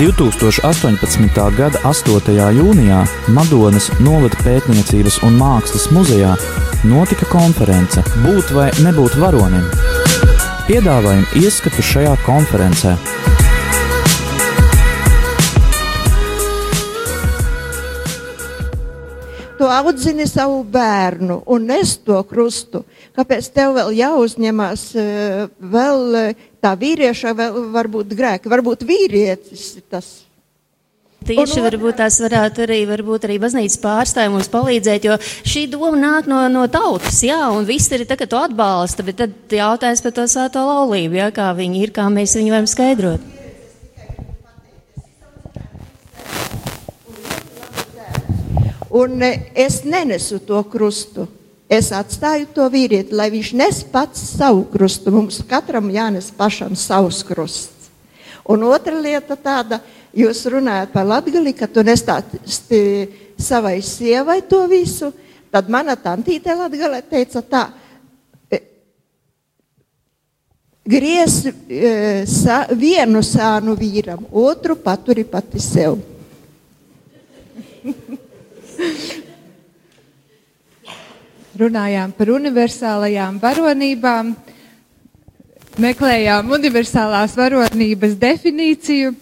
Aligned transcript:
2018. 0.00 1.56
gada 1.56 1.78
8. 1.84 2.32
jūnijā 2.56 3.02
Madonas 3.36 3.90
novada 4.00 4.38
pētniecības 4.40 5.18
un 5.28 5.34
mākslas 5.36 5.90
muzejā 5.92 6.30
notika 6.88 7.28
konference 7.28 8.00
Būt 8.22 8.54
vai 8.56 8.70
nebūt 8.80 9.18
varonim. 9.20 9.66
Piedāvājam 10.70 11.26
ieskatu 11.42 11.84
šajā 11.84 12.14
konferencē. 12.24 12.94
Tu 19.60 19.68
audzini 19.68 20.24
savu 20.24 20.62
bērnu 20.64 21.42
un 21.44 21.68
nes 21.68 21.98
to 22.00 22.22
krustu. 22.24 22.86
Kāpēc 23.18 23.50
tev 23.54 23.74
vēl 23.74 23.92
jāuzņemās 23.98 24.82
eh, 25.00 25.44
vēl 25.72 26.18
eh, 26.20 26.42
tā 26.62 26.74
vīrieša, 26.78 27.34
vēl 27.36 27.62
varbūt 27.74 28.12
grēki, 28.16 28.50
varbūt 28.52 28.84
vīrietis 28.86 29.72
tas? 29.90 30.10
Tieši 31.26 31.60
varbūt 31.60 31.98
tās 32.00 32.16
varētu 32.22 32.62
arī, 32.64 32.78
varbūt 32.88 33.26
arī 33.28 33.34
baznīcas 33.42 33.76
pārstāvji 33.82 34.32
mums 34.32 34.48
palīdzēt, 34.48 35.04
jo 35.04 35.18
šī 35.20 35.66
doma 35.68 35.98
nāk 36.00 36.30
no, 36.30 36.38
no 36.48 36.62
tautas, 36.72 37.18
jā, 37.26 37.42
un 37.52 37.66
viss 37.68 37.92
ir 37.92 38.06
tagad 38.08 38.30
to 38.32 38.38
atbalsta, 38.40 39.04
bet 39.04 39.18
tad 39.20 39.52
jautājums 39.52 40.00
par 40.06 40.14
to 40.16 40.24
svēto 40.30 40.62
laulību, 40.64 41.18
jā, 41.20 41.28
kā 41.36 41.50
viņi 41.58 41.84
ir, 41.84 41.92
kā 41.92 42.06
mēs 42.08 42.38
viņu 42.38 42.54
varam 42.54 42.70
skaidrot. 42.70 43.28
Un 48.90 49.22
e, 49.22 49.34
es 49.54 49.84
nenesu 49.84 50.40
to 50.42 50.64
krustu. 50.66 51.28
Es 51.70 51.92
atstāju 51.94 52.48
to 52.50 52.64
vīrieti, 52.66 53.14
lai 53.14 53.28
viņš 53.30 53.52
nes 53.54 53.76
pats 53.92 54.22
savu 54.32 54.64
krustu. 54.72 55.12
Mums 55.14 55.38
katram 55.46 55.86
jānes 55.94 56.32
pašam 56.34 56.74
savs 56.74 57.22
krusts. 57.28 57.92
Un 58.50 58.64
otra 58.66 58.98
lieta 58.98 59.36
tāda, 59.38 59.78
jūs 60.10 60.42
runājat 60.50 60.90
par 60.90 61.06
latgali, 61.06 61.52
ka 61.54 61.68
tu 61.70 61.84
nestāsti 61.86 62.80
savai 63.38 63.78
sievai 63.86 64.40
to 64.50 64.64
visu, 64.66 65.12
tad 65.54 65.70
mana 65.70 65.94
tantīte 65.94 66.56
latgalē 66.58 67.04
teica 67.06 67.42
tā, 67.46 67.62
e, 68.50 68.58
griez 70.90 71.38
e, 71.46 72.26
sa, 72.26 72.64
vienu 72.74 73.22
sānu 73.22 73.78
vīram, 73.78 74.26
otru 74.34 74.74
paturi 74.74 75.22
pati 75.22 75.62
sev. 75.62 76.02
Runājām 81.58 82.12
par 82.14 82.30
universālajām 82.30 83.40
varonībām, 83.42 84.34
meklējām 85.82 86.52
universālās 86.54 87.34
varonības 87.38 88.14
definīciju. 88.20 89.14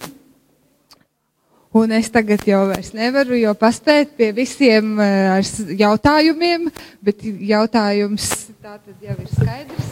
Un 1.79 1.93
es 1.93 2.09
tagad 2.13 2.43
jau 2.49 2.63
nevaru, 2.97 3.37
jo 3.39 3.53
paspēt 3.57 4.17
pie 4.17 4.33
visiem 4.37 4.97
uh, 4.97 5.41
jautājumiem, 5.79 6.69
bet 7.05 7.25
jautājums 7.25 8.31
tā 8.61 8.77
tad 8.77 9.05
jau 9.05 9.17
ir 9.17 9.29
skaidrs. 9.33 9.89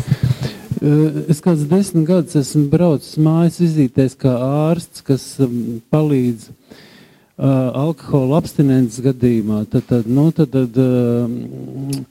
Es 1.32 1.40
kāds 1.40 1.64
desmit 1.68 2.04
gadus 2.08 2.36
esmu 2.36 2.66
braucis 2.72 3.16
mājas 3.20 3.56
vizītēs 3.62 4.16
kā 4.20 4.32
ārsts, 4.68 5.04
kas 5.06 5.24
um, 5.40 5.78
palīdz 5.92 6.50
uh, 6.50 7.70
alkohola 7.86 8.40
abstinences 8.42 9.00
gadījumā, 9.04 9.62
tad, 9.72 9.86
tad, 9.88 10.08
nu, 10.08 10.28
tad, 10.36 10.52
tad 10.52 10.76
uh, 10.80 12.02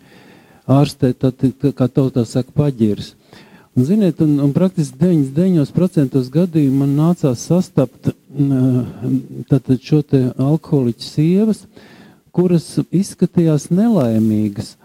ārstē, 0.72 1.14
tad, 1.18 1.42
kā 1.78 1.88
tautā 1.88 2.26
saka, 2.26 2.52
paģirs. 2.56 3.14
Un, 3.76 3.84
ziniet, 3.84 4.22
un, 4.24 4.38
un 4.40 4.54
praktiski 4.56 4.98
99% 5.02 6.22
gadījumu 6.32 6.86
man 6.86 6.96
nācās 6.96 7.44
sastapt 7.50 8.14
tātad 9.50 9.84
šo 9.84 10.00
te 10.08 10.22
alkoholiķu 10.32 11.04
sievas, 11.04 11.66
kuras 12.36 12.70
izskatījās 12.92 13.70
nelaimīgas, 13.72 14.76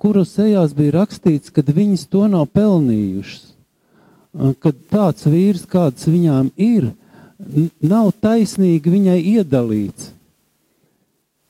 kuras 0.00 0.32
sejās 0.36 0.72
bija 0.76 0.98
rakstīts, 1.00 1.52
ka 1.52 1.64
viņas 1.64 2.08
to 2.12 2.24
nav 2.28 2.48
pelnījušas, 2.56 3.44
uh, 3.44 3.54
ka 4.34 4.72
tāds 4.90 5.28
vīrs, 5.30 5.64
kāds 5.70 6.08
viņām 6.08 6.50
ir, 6.56 6.90
nav 7.84 8.10
taisnīgi 8.22 8.90
viņai 8.90 9.18
iedalīts. 9.34 10.10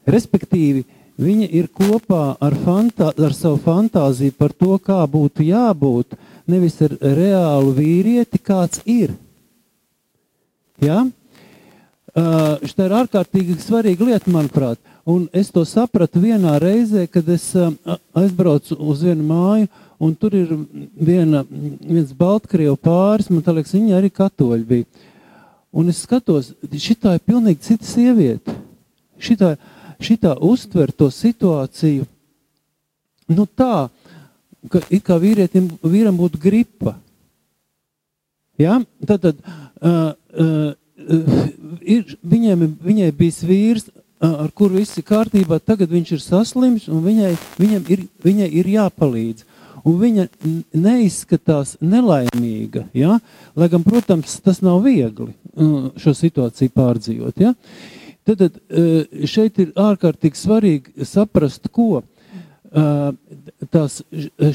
Respektīvi, 0.05 0.85
viņa 1.21 1.49
ir 1.55 1.69
kopā 1.73 2.37
ar, 2.43 2.57
fantā, 2.65 3.11
ar 3.15 3.35
savu 3.37 3.61
fantāziju 3.65 4.35
par 4.39 4.53
to, 4.53 4.79
kā 4.79 5.03
būtu 5.11 5.47
jābūt, 5.47 6.17
nevis 6.51 6.81
ar 6.85 6.97
reālu 7.01 7.75
vīrieti, 7.77 8.41
kāds 8.43 8.83
ir. 8.85 9.15
Ja? 10.83 11.05
Uh, 12.15 12.61
Šī 12.63 12.85
ir 12.87 12.93
ārkārtīgi 12.95 13.57
svarīga 13.59 14.07
lieta, 14.07 14.31
manuprāt. 14.31 14.79
Un 15.05 15.27
es 15.35 15.51
to 15.53 15.65
sapratu 15.67 16.21
vienā 16.23 16.55
reizē, 16.63 17.09
kad 17.11 17.27
es 17.29 17.49
uh, 17.59 17.73
aizbraucu 18.17 18.77
uz 18.79 19.03
vienu 19.03 19.27
māju, 19.27 19.67
un 19.99 20.15
tur 20.15 20.37
ir 20.39 20.53
viena, 20.95 21.43
viens 21.51 22.13
Baltkrievu 22.15 22.77
pāris, 22.79 23.31
man 23.33 23.43
liekas, 23.43 23.75
viņi 23.75 23.97
arī 23.99 24.13
katoļi 24.15 24.69
bija. 24.69 25.11
Un 25.75 25.91
es 25.91 26.05
skatos, 26.07 26.53
šitā 26.71 27.17
ir 27.17 27.25
pilnīgi 27.27 27.65
cita 27.67 27.89
sieviete. 27.89 28.55
Šitā, 29.19 29.57
šitā 30.05 30.35
uztver 30.45 30.93
to 30.93 31.11
situāciju 31.13 32.07
nu 33.33 33.47
tā, 33.47 33.89
ka 34.71 34.83
it 34.93 35.05
kā 35.07 35.19
vīrietim, 35.21 35.69
vīram 35.83 36.17
būtu 36.19 36.41
gripa. 36.41 36.97
Ja? 38.61 38.79
Tad, 39.07 39.25
tad 39.25 39.41
uh, 39.41 40.13
uh, 40.13 40.73
ir, 41.81 42.17
viņiem, 42.23 42.67
viņai 42.85 43.11
bija 43.17 43.49
vīrs, 43.49 43.89
ar 44.25 44.53
kuru 44.57 44.79
viss 44.81 44.97
ir 44.97 45.05
kārtībā, 45.09 45.59
tagad 45.61 45.91
viņš 45.93 46.15
ir 46.17 46.23
saslims 46.23 46.87
un 46.89 47.03
viņai, 47.05 47.35
viņam 47.59 47.91
ir, 47.93 48.07
viņai 48.25 48.49
ir 48.61 48.71
jāpalīdz 48.77 49.45
un 49.85 49.99
viņa 50.01 50.25
neizskatās 50.73 51.75
nelaimīga. 51.85 52.87
Ja? 52.97 53.19
Lai 53.57 53.69
gan, 53.73 53.85
protams, 53.85 54.39
tas 54.45 54.63
nav 54.65 54.81
viegli 54.87 55.35
šo 56.01 56.15
situāciju 56.17 56.73
pārdzīvot. 56.75 57.43
Ja? 57.43 57.53
Tad, 58.25 58.41
tad 58.41 58.57
uh, 58.57 59.27
šeit 59.29 59.61
ir 59.61 59.73
ārkārtīgi 59.77 60.41
svarīgi 60.41 61.07
saprast, 61.09 61.69
ko 61.73 62.01
uh, 62.01 63.11
tās, 63.71 64.01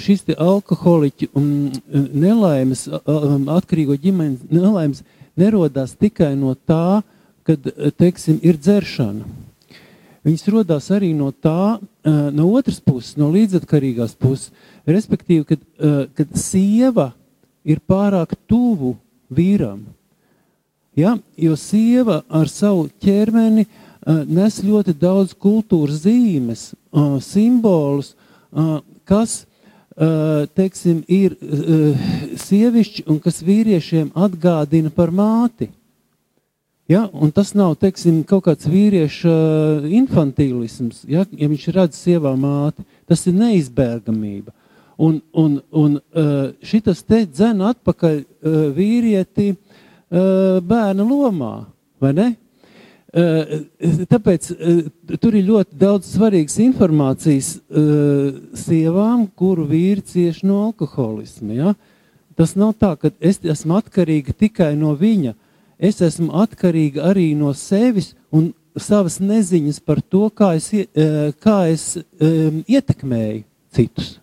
šis 0.06 0.26
alkoholiķu 0.36 1.30
nelaimes, 1.90 2.88
atkarīgo 2.90 3.98
ģimenes 4.02 4.50
nelaimes 4.52 5.04
nerodās 5.40 5.94
tikai 5.96 6.34
no 6.36 6.56
tā, 6.68 7.02
kad, 7.48 7.70
teiksim, 7.98 8.42
ir 8.44 8.60
dzeršana. 8.60 9.28
Viņas 10.28 10.50
rodās 10.52 10.90
arī 10.92 11.14
no 11.16 11.30
tā, 11.32 11.80
no 12.04 12.50
otras 12.52 12.82
puses, 12.84 13.16
no 13.18 13.30
līdzatkarīgās 13.32 14.18
puses, 14.20 14.52
Respektīvi, 14.90 15.46
kad, 15.46 15.64
kad 16.18 16.36
sieva 16.40 17.12
ir 17.68 17.82
pārāk 17.86 18.34
tuvu 18.50 18.96
vīram, 19.30 19.84
ja? 21.00 21.18
jo 21.38 21.56
sieva 21.60 22.22
ar 22.28 22.50
savu 22.52 22.90
ķermeni 23.02 23.66
uh, 23.66 23.80
nes 24.26 24.60
ļoti 24.64 24.96
daudz 25.00 25.36
kultūras 25.38 26.04
zīmes, 26.06 26.70
uh, 26.92 27.18
simbolus, 27.24 28.16
uh, 28.52 28.80
kas 29.10 29.44
teiksim, 30.56 31.02
ir 31.12 31.34
sievišķi 32.40 33.04
un 33.12 33.18
kas 33.20 33.42
vīriešiem 33.44 34.14
atgādina 34.16 34.88
par 34.96 35.12
māti. 35.12 35.68
Ja? 36.88 37.02
Un 37.12 37.34
tas 37.36 37.52
nav 37.52 37.74
teiksim, 37.82 38.22
kaut 38.24 38.46
kāds 38.46 38.70
vīrieša 38.72 39.34
infantīlisms, 40.00 41.02
ja? 41.04 41.26
ja 41.36 41.50
viņš 41.52 41.66
redz 41.76 42.00
sievā 42.00 42.32
māti. 42.40 42.88
Tas 43.12 43.26
ir 43.28 43.36
neizbēgamība. 43.42 44.56
Un, 45.04 45.20
un, 45.36 45.60
un 45.76 46.00
šitas 46.64 47.04
te 47.04 47.26
dzena 47.28 47.74
atpakaļ 47.74 48.24
vīrieti 48.80 49.52
bērna 50.10 51.06
lomā, 51.06 51.54
vai 52.02 52.14
ne? 52.18 52.28
Tāpēc 53.10 54.52
tur 55.18 55.34
ir 55.34 55.48
ļoti 55.48 55.78
daudz 55.82 56.12
svarīgas 56.14 56.60
informācijas 56.62 57.56
sievām, 58.64 59.26
kuru 59.34 59.66
vīri 59.70 60.04
cieši 60.06 60.46
no 60.46 60.60
alkoholisma. 60.68 61.56
Ja? 61.58 61.74
Tas 62.38 62.54
nav 62.54 62.76
tā, 62.78 62.94
ka 63.02 63.10
es 63.20 63.42
esmu 63.42 63.80
atkarīga 63.82 64.36
tikai 64.38 64.76
no 64.78 64.94
viņa. 64.98 65.34
Es 65.82 66.02
esmu 66.06 66.30
atkarīga 66.38 67.10
arī 67.10 67.32
no 67.40 67.50
sevis 67.58 68.14
un 68.30 68.52
savas 68.78 69.18
neziņas 69.20 69.82
par 69.82 70.02
to, 70.06 70.30
kā 70.30 70.54
es, 70.60 70.70
kā 71.42 71.58
es 71.74 71.98
ietekmēju 72.22 73.44
citus. 73.74 74.20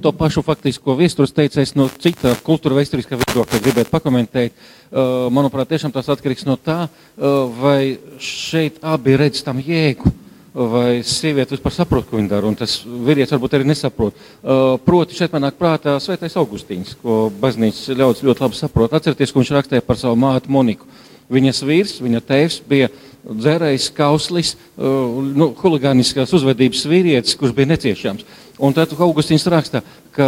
Par 0.00 0.12
to 0.12 0.16
pašu 0.16 0.40
faktisko 0.40 0.94
vēstures 0.96 1.34
teicējs 1.36 1.74
no 1.76 1.84
cita 2.00 2.32
kultūra 2.40 2.78
vēsturiskā 2.78 3.18
viedokļa 3.20 3.58
gribētu 3.60 3.92
pakomentēt. 3.92 4.54
Uh, 4.88 5.28
manuprāt, 5.28 5.68
tiešām 5.68 5.92
tas 5.92 6.08
atkarīgs 6.08 6.46
no 6.48 6.56
tā, 6.56 6.86
uh, 6.88 7.50
vai 7.60 7.98
šeit 8.16 8.80
abi 8.80 9.18
redz 9.20 9.44
tam 9.44 9.60
jēgu. 9.60 10.08
vai 10.50 11.04
sieviete 11.06 11.54
vispār 11.54 11.70
saprot, 11.70 12.08
ko 12.10 12.16
viņa 12.18 12.26
dara, 12.32 12.48
un 12.48 12.56
tas 12.58 12.80
vīrietis 12.82 13.30
varbūt 13.36 13.52
arī 13.54 13.68
nesaprot. 13.68 14.16
Uh, 14.42 14.80
proti, 14.82 15.14
šeit 15.14 15.30
man 15.30 15.44
nāk 15.46 15.54
prātā 15.54 15.94
Svētais 16.02 16.34
Augustīns, 16.40 16.96
ko 16.98 17.28
baznīcas 17.30 17.92
ļaudis 17.94 18.24
ļoti 18.26 18.42
labi 18.42 18.58
saprot. 18.58 18.96
Atcerieties, 18.98 19.30
ko 19.30 19.44
viņš 19.44 19.52
rakstīja 19.54 19.86
par 19.86 20.00
savu 20.00 20.18
mātu 20.18 20.50
Moniku. 20.50 20.88
Viņas 21.30 21.62
vīrs, 21.62 22.00
viņa 22.02 22.24
tēvs 22.26 22.58
bija 22.66 22.88
dzērējs, 23.22 23.92
kauslis, 23.94 24.56
nu, 24.74 25.52
huligāniskās 25.60 26.34
uzvedības 26.34 26.82
vīrietis, 26.90 27.36
kurš 27.38 27.54
bija 27.54 27.70
neciešams. 27.70 28.26
Un 28.60 28.76
tad 28.76 28.92
Augustīns 28.92 29.46
raksta, 29.48 29.80
ka 30.12 30.26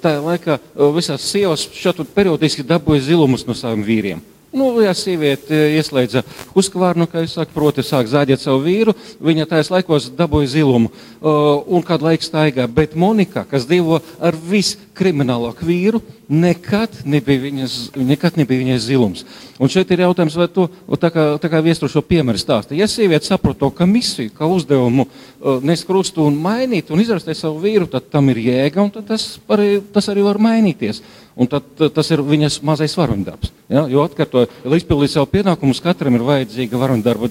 tajā 0.00 0.20
laikā 0.24 0.56
uh, 0.56 0.90
visās 0.96 1.26
sievas 1.28 1.66
šādu 1.76 2.06
periodiski 2.14 2.64
dabūja 2.64 3.10
zilumus 3.10 3.44
no 3.48 3.56
saviem 3.56 3.84
vīriem. 3.84 4.22
Nu, 4.50 4.72
ja 4.82 4.90
sieviete 4.98 5.54
ieslēdza 5.76 6.24
uzkvārnu, 6.58 7.06
kā 7.06 7.22
jūs 7.22 7.36
sakat, 7.36 7.52
proti, 7.54 7.84
sāk 7.86 8.08
zāģēt 8.10 8.42
savu 8.42 8.64
vīru, 8.64 8.96
viņa 9.22 9.46
tajos 9.46 9.70
laikos 9.70 10.08
dabūja 10.18 10.50
zilumu 10.56 10.90
uh, 10.90 11.60
un 11.70 11.84
kādu 11.86 12.08
laiku 12.08 12.26
staigā. 12.26 12.66
Bet 12.66 12.96
Monika, 12.98 13.44
kas 13.46 13.68
dzīvo 13.70 14.00
ar 14.18 14.38
viskriminālāku 14.50 15.68
vīru, 15.68 16.02
nekad 16.30 17.00
nebija 17.04 17.42
viņas, 17.42 17.76
nekad 17.98 18.36
nebija 18.38 18.62
viņas 18.62 18.84
zilums. 18.86 19.24
Un 19.58 19.68
šeit 19.72 19.90
ir 19.90 20.04
jautājums, 20.04 20.36
vai 20.38 20.46
to, 20.48 20.68
tā 21.02 21.10
kā, 21.10 21.24
tā 21.42 21.48
kā 21.50 21.58
viestru 21.64 21.88
šo 21.90 22.04
piemēru 22.06 22.38
stāsta. 22.38 22.76
Ja 22.78 22.86
sieviete 22.88 23.26
saprot 23.26 23.58
to, 23.58 23.68
ka 23.74 23.86
misiju, 23.88 24.30
ka 24.36 24.46
uzdevumu 24.46 25.08
uh, 25.08 25.58
nes 25.66 25.82
krustu 25.84 26.22
un 26.28 26.38
mainīt 26.38 26.92
un 26.94 27.02
izrastēt 27.02 27.40
savu 27.40 27.58
vīru, 27.64 27.88
tad 27.90 28.06
tam 28.12 28.30
ir 28.30 28.38
jēga 28.44 28.84
un 28.84 28.92
tas 28.94 29.26
arī, 29.50 29.80
tas 29.92 30.06
arī 30.12 30.22
var 30.26 30.38
mainīties. 30.38 31.02
Un 31.40 31.48
tad, 31.50 31.66
tas 31.94 32.10
ir 32.12 32.20
viņas 32.26 32.58
mazais 32.66 32.94
varoņdarbs. 32.98 33.52
Ja? 33.72 33.86
Jo 33.88 34.04
atkārtoju, 34.04 34.50
lai 34.68 34.80
izpildītu 34.80 35.14
savu 35.14 35.30
pienākumus, 35.32 35.80
katram 35.82 36.18
ir 36.18 36.26
vajadzīga 36.26 36.78
varoņdarba, 36.78 37.30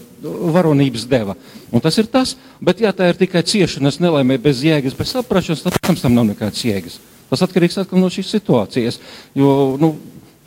varonības 0.55 1.05
deva. 1.11 1.35
Un 1.71 1.83
tas 1.83 1.99
ir 2.01 2.09
tas, 2.11 2.33
bet 2.63 2.81
ja 2.83 2.91
tā 2.95 3.11
ir 3.11 3.19
tikai 3.19 3.45
ciešanas 3.45 4.01
nelaimē 4.01 4.39
bez 4.41 4.63
jēgas, 4.65 4.97
bez 4.97 5.13
saprašanas, 5.13 5.63
tad 5.67 5.79
tam, 5.83 5.99
nav 6.15 6.31
nekādas 6.31 6.65
jēgas. 6.65 6.97
Tas 7.29 7.43
atkarīgs 7.45 7.77
atkal 7.81 8.01
no 8.01 8.09
šīs 8.11 8.31
situācijas. 8.33 8.99
Jo 9.37 9.77
nu, 9.81 9.93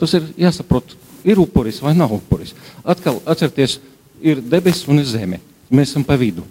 tas 0.00 0.14
ir 0.19 0.26
jāsaprot, 0.44 0.96
ir 1.25 1.40
upuris 1.43 1.81
vai 1.82 1.94
nav 1.96 2.14
upuris. 2.17 2.55
Atkal 2.82 3.20
atcerieties, 3.26 3.79
ir 4.23 4.43
debesis 4.43 4.88
un 4.90 5.02
ir 5.02 5.08
zeme. 5.08 5.40
Mēs 5.73 5.94
esam 5.94 6.05
pa 6.06 6.19
vidu. 6.20 6.44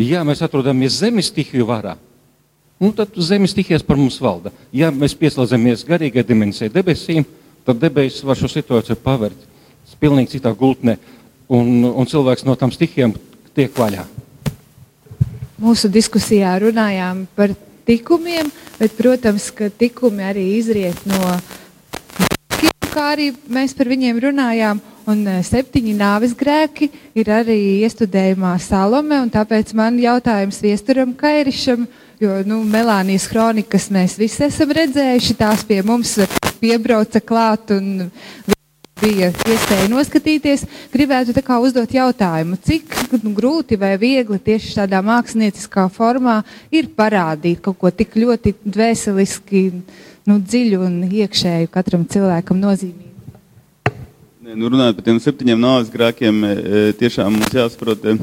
Ja 0.00 0.22
mēs 0.24 0.42
atrodamies 0.44 1.00
zemes 1.02 1.28
stihiju 1.28 1.66
varā, 1.68 1.96
nu, 2.80 2.90
tad 2.96 3.12
zemes 3.20 3.52
stihijas 3.52 3.84
par 3.84 3.98
mums 4.00 4.16
valda. 4.22 4.50
Ja 4.72 4.88
mēs 4.94 5.14
pieslēdzamies 5.18 5.84
garīgai 5.86 6.24
dimensijai, 6.26 6.72
debesīm, 6.72 7.26
tad 7.66 7.80
debesis 7.82 8.24
var 8.24 8.38
šo 8.40 8.48
situāciju 8.50 8.96
pavērt 9.04 9.48
pilnīgi 10.02 10.36
citā 10.36 10.50
gultnē, 10.58 10.96
un, 11.52 11.84
un 11.86 12.08
cilvēks 12.08 12.46
no 12.48 12.56
tām 12.58 12.72
stihijām 12.74 13.14
tiek 13.54 13.74
vaļā. 13.78 14.02
Mūsu 15.62 15.90
diskusijā 15.92 16.56
runājām 16.64 17.26
par 17.36 17.54
tikumiem, 17.88 18.50
bet, 18.78 18.94
protams, 18.98 19.50
ka 19.54 19.70
tikumi 19.70 20.24
arī 20.28 20.46
izriet 20.58 21.02
no 21.08 21.20
kā 22.92 23.14
arī 23.14 23.30
mēs 23.48 23.72
par 23.72 23.88
viņiem 23.88 24.18
runājām. 24.20 24.80
Un 25.08 25.24
eh, 25.26 25.40
septiņi 25.42 25.96
nāves 25.98 26.34
grēki 26.38 26.90
ir 27.18 27.30
arī 27.32 27.56
iestudējumā 27.82 28.52
Salome, 28.62 29.16
un 29.24 29.32
tāpēc 29.32 29.72
man 29.74 29.96
jautājums 29.98 30.60
viesturam 30.62 31.16
Kairišam, 31.18 31.88
Jo 32.22 32.36
nu, 32.46 32.60
Melānijas 32.62 33.24
kronikas 33.26 33.88
mēs 33.90 34.12
visi 34.14 34.44
esam 34.46 34.70
redzējuši. 34.70 35.34
Tās 35.40 35.64
pie 35.66 35.80
mums 35.82 36.12
piebrauca 36.60 37.18
klāt 37.18 37.72
un 37.74 38.12
bija 39.02 39.30
iespēja 39.48 39.88
noskatīties. 39.90 40.64
Gribētu 40.92 41.34
uzdot 41.62 41.90
jautājumu, 41.94 42.58
cik 42.62 42.94
grūti 43.34 43.78
vai 43.80 43.96
viegli 43.98 44.38
tieši 44.38 44.76
tādā 44.78 45.02
mākslinieckā 45.04 45.88
formā 45.92 46.42
ir 46.70 46.90
parādīt 46.96 47.62
kaut 47.64 47.78
ko 47.78 47.90
tik 47.90 48.14
ļoti 48.16 48.54
dvēseliski 48.64 49.62
nu, 50.26 50.38
dziļu 50.38 50.82
un 50.86 51.00
iekšēju 51.08 51.70
katram 51.72 52.06
cilvēkam 52.06 52.60
nozīmīgu. 52.62 53.10
Nu, 54.52 54.68
runājot 54.68 54.98
par 54.98 55.04
tiem 55.06 55.18
septiņiem 55.22 55.60
nāves 55.60 55.90
grēkiem, 55.92 56.42
e, 56.44 56.48
e, 56.52 56.80
tiešām 56.98 57.32
mums 57.32 57.54
jāsaprot, 57.56 58.02
e, 58.04 58.16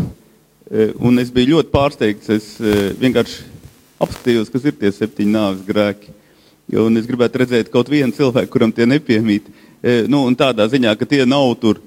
un 1.00 1.18
es 1.20 1.32
biju 1.34 1.56
ļoti 1.56 1.72
pārsteigts. 1.74 2.30
Es 2.30 2.50
vienkārši 3.02 3.48
apskatījos, 4.04 4.52
kas 4.54 4.68
ir 4.70 4.76
tie 4.78 4.92
septiņi 4.94 5.34
nāves 5.34 5.64
grēki. 5.66 6.14
Jo, 6.70 6.86
es 7.00 7.08
gribētu 7.10 7.42
redzēt 7.42 7.72
kaut 7.74 7.90
vienu 7.90 8.14
cilvēku, 8.14 8.52
kuram 8.54 8.72
tie 8.76 8.86
nepiemīt. 8.86 9.48
E, 9.50 9.69
nu, 10.12 10.26
tādā 10.36 10.68
ziņā, 10.68 10.96
ka 11.00 11.08
tie 11.08 11.24
nav 11.26 11.54
tur, 11.62 11.80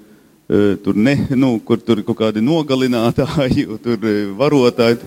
e, 0.48 0.76
tur 0.80 0.96
ne, 0.96 1.16
nu, 1.36 1.58
kur 1.60 1.80
tur 1.80 2.00
kaut 2.06 2.18
kādi 2.22 2.44
nogalinātāji, 2.44 3.66
tur 3.84 4.06
e, 4.08 4.14
varotāji. 4.38 5.00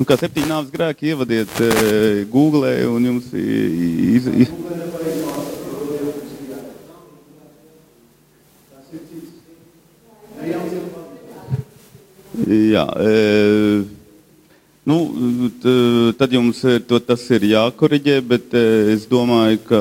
Nu, 0.00 0.06
kā 0.08 0.16
septiņi 0.16 0.48
nāves 0.48 0.70
grēki 0.72 1.10
ievadiet 1.12 1.58
uh, 1.60 2.22
Google 2.32 2.70
un 2.88 3.04
jums 3.04 3.26
iz, 3.36 4.30
iz, 4.46 4.52
Jā, 12.48 12.86
e, 13.04 13.82
nu, 14.88 14.98
tad 16.18 16.32
jums 16.32 16.62
to, 16.88 17.00
tas 17.04 17.24
ir 17.36 17.44
jākoriģē, 17.50 18.16
bet 18.24 18.54
e, 18.56 18.62
es 18.94 19.04
domāju, 19.10 19.60
ka 19.68 19.80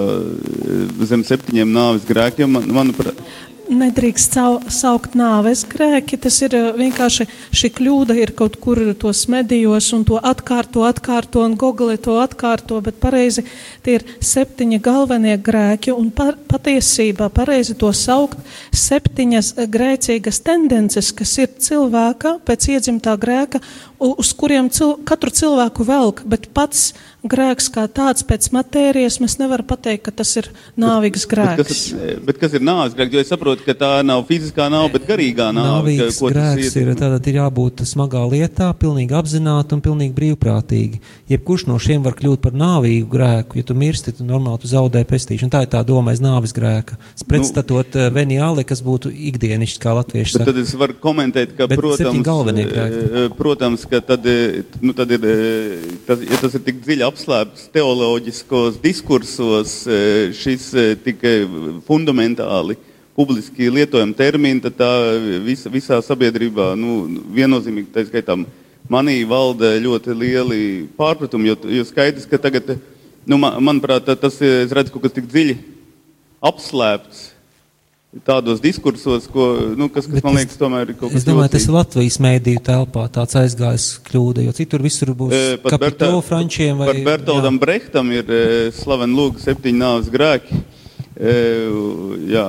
zem 1.07 1.23
septiņiem 1.27 1.71
nāves 1.71 2.07
grēkiem, 2.09 2.51
man, 2.57 2.67
manuprāt, 2.81 3.21
nedrīkst 3.69 4.38
saukt 4.74 5.16
nāves 5.18 5.63
grēki. 5.69 6.18
Tas 6.21 6.39
ir 6.45 6.56
eh, 6.57 6.68
vienkārši 6.77 7.27
šī 7.56 7.71
kļūda 7.77 8.18
ir 8.19 8.33
kaut 8.38 8.57
kur 8.62 8.81
tos 9.00 9.25
medijos 9.31 9.92
un 9.95 10.06
to 10.07 10.19
atkārto, 10.19 10.86
atkārto 10.89 11.44
un 11.45 11.56
Google 11.60 11.98
to 12.01 12.18
atkārto, 12.21 12.80
bet 12.86 13.00
pareizi 13.01 13.45
tie 13.86 14.00
ir 14.00 14.07
septiņi 14.24 14.81
galvenie 14.83 15.38
grēki 15.38 15.94
un 15.95 16.10
par, 16.16 16.38
patiesībā 16.50 17.30
pareizi 17.33 17.77
to 17.80 17.92
saukt 17.95 18.42
septiņas 18.75 19.54
grēcīgas 19.69 20.42
tendences, 20.45 21.13
kas 21.15 21.38
ir 21.42 21.54
cilvēka 21.60 22.38
pēc 22.48 22.69
iedzimtā 22.75 23.15
grēka, 23.22 23.62
uz 24.00 24.33
kuriem 24.38 24.69
cil, 24.74 24.98
katru 25.07 25.33
cilvēku 25.36 25.86
velk, 25.88 26.24
bet 26.30 26.50
pats 26.56 26.92
grēks 27.24 27.68
kā 27.74 27.83
tāds 27.92 28.24
pēc 28.27 28.48
matērijas, 28.56 29.19
mēs 29.19 29.38
nevaram 29.42 29.68
pateikt, 29.68 30.06
ka 30.07 30.13
tas 30.21 30.31
ir 30.39 30.48
nāvīgs 30.80 31.25
grēks. 31.30 31.57
Bet 31.60 31.68
kas, 31.68 31.81
ir, 31.92 32.21
bet 32.27 32.39
kas 32.39 32.56
ir 32.56 32.63
nāves 32.63 32.95
grēks? 32.95 33.16
Jo 33.16 33.24
es 33.24 33.31
saprotu, 33.33 33.66
ka 33.68 33.75
tā 33.75 33.92
nav 34.07 34.24
fiziskā 34.30 34.69
nāve, 34.71 34.93
bet 34.96 35.08
garīgā 35.10 35.50
nāve. 35.55 35.96
Nāvīgs 35.98 36.20
ka, 36.22 36.32
grēks 36.32 36.77
ir, 36.79 36.91
tātad 37.00 37.27
ir 37.32 37.39
jābūt 37.41 37.84
smagā 37.89 38.24
lietā, 38.32 38.70
pilnīgi 38.79 39.17
apzināti 39.20 39.75
un 39.75 39.84
pilnīgi 39.84 40.15
brīvprātīgi. 40.15 41.01
Jebkurš 41.34 41.67
no 41.70 41.79
šiem 41.82 42.05
var 42.08 42.15
kļūt 42.20 42.43
par 42.46 42.55
nāvīgu 42.55 43.10
grēku. 43.12 43.60
Ja 43.60 43.67
tu 43.67 43.75
mirsti, 43.77 44.15
tad 44.15 44.29
normāli 44.29 44.63
tu 44.63 44.72
zaudē 44.72 45.03
pestīšanu. 45.10 45.51
Tā 45.53 45.65
ir 45.65 45.74
tā 45.75 45.84
doma 45.88 46.15
aiz 46.15 46.24
nāves 46.24 46.55
grēka. 46.55 46.98
Pretstatot 47.29 48.00
nu, 48.00 48.08
veniāli, 48.15 48.63
kas 48.67 48.82
būtu 48.86 49.12
ikdienišķi, 49.12 49.84
kā 49.84 49.93
latvieši 50.00 50.38
saka. 50.38 50.50
Tad 50.50 50.62
es 50.63 50.74
varu 50.79 50.96
komentēt, 51.03 51.53
ka, 51.58 51.67
bet 51.70 51.82
protams, 51.82 52.24
protams, 53.38 53.86
ka 53.89 54.01
tad, 54.05 54.25
nu, 54.82 54.96
tad 54.98 55.12
ir, 55.13 55.27
tas, 56.08 56.24
ja 56.24 56.39
tas 56.41 56.58
ir 56.58 56.65
tik 56.65 56.82
dziļi 56.86 57.09
apslēpts 57.10 57.68
teoloģiskos 57.74 58.78
diskursos 58.84 59.74
e, 59.89 59.98
šis 60.38 60.70
e, 60.74 60.86
tikai 61.04 61.34
fundamentāli 61.88 62.78
publiski 63.18 63.68
lietojama 63.74 64.16
termina, 64.16 64.63
tad 64.63 64.78
tā 64.80 64.92
visa, 65.44 65.72
visā 65.74 66.00
sabiedrībā 66.06 66.72
nu, 66.80 67.01
viennozīmīgi, 67.36 67.89
tā 67.92 68.06
skaitā, 68.08 68.38
manī 68.88 69.18
valda 69.28 69.74
ļoti 69.82 70.16
lieli 70.16 70.62
pārpratumi, 70.98 71.51
jo, 71.51 71.58
jo 71.80 71.88
skaidrs, 71.89 72.30
ka 72.30 72.39
tagad, 72.39 72.78
nu, 73.28 73.42
man, 73.42 73.60
manuprāt, 73.60 74.08
tas, 74.22 74.39
es 74.39 74.72
redzu, 74.72 74.94
kaut 74.94 75.10
kas 75.10 75.18
tik 75.18 75.28
dziļi 75.28 75.58
apslēpts 76.39 77.25
tādos 78.25 78.58
diskursos, 78.62 79.28
ko, 79.30 79.51
nu, 79.78 79.88
kas, 79.94 80.08
kas 80.10 80.24
man 80.25 80.38
liekas, 80.39 80.58
tomēr 80.58 80.89
ir 80.89 80.96
kaut 80.98 81.12
kas 81.12 81.20
tāds. 81.20 81.22
Es 81.22 81.28
domāju, 81.28 81.51
tas 81.54 81.68
ir 81.68 81.75
Latvijas 81.75 82.18
mēdīju 82.25 82.62
telpā 82.66 83.06
tāds 83.13 83.38
aizgājis 83.38 83.88
kļūda, 84.08 84.46
jo 84.48 84.54
citur 84.58 84.84
visur 84.86 85.13
būs 85.18 85.36
e, 85.36 85.42
kapitolu 85.62 86.24
frančiem 86.25 86.82
vai... 86.82 86.89
Par 86.89 87.01
Bertoldam 87.06 87.60
jā. 87.60 87.63
Brehtam 87.66 88.10
ir 88.16 88.34
e, 88.34 88.44
slaven 88.74 89.13
lūga 89.13 89.44
septiņi 89.44 89.82
nāves 89.84 90.10
grēki. 90.13 90.62
E, 91.20 91.36
jā. 92.34 92.48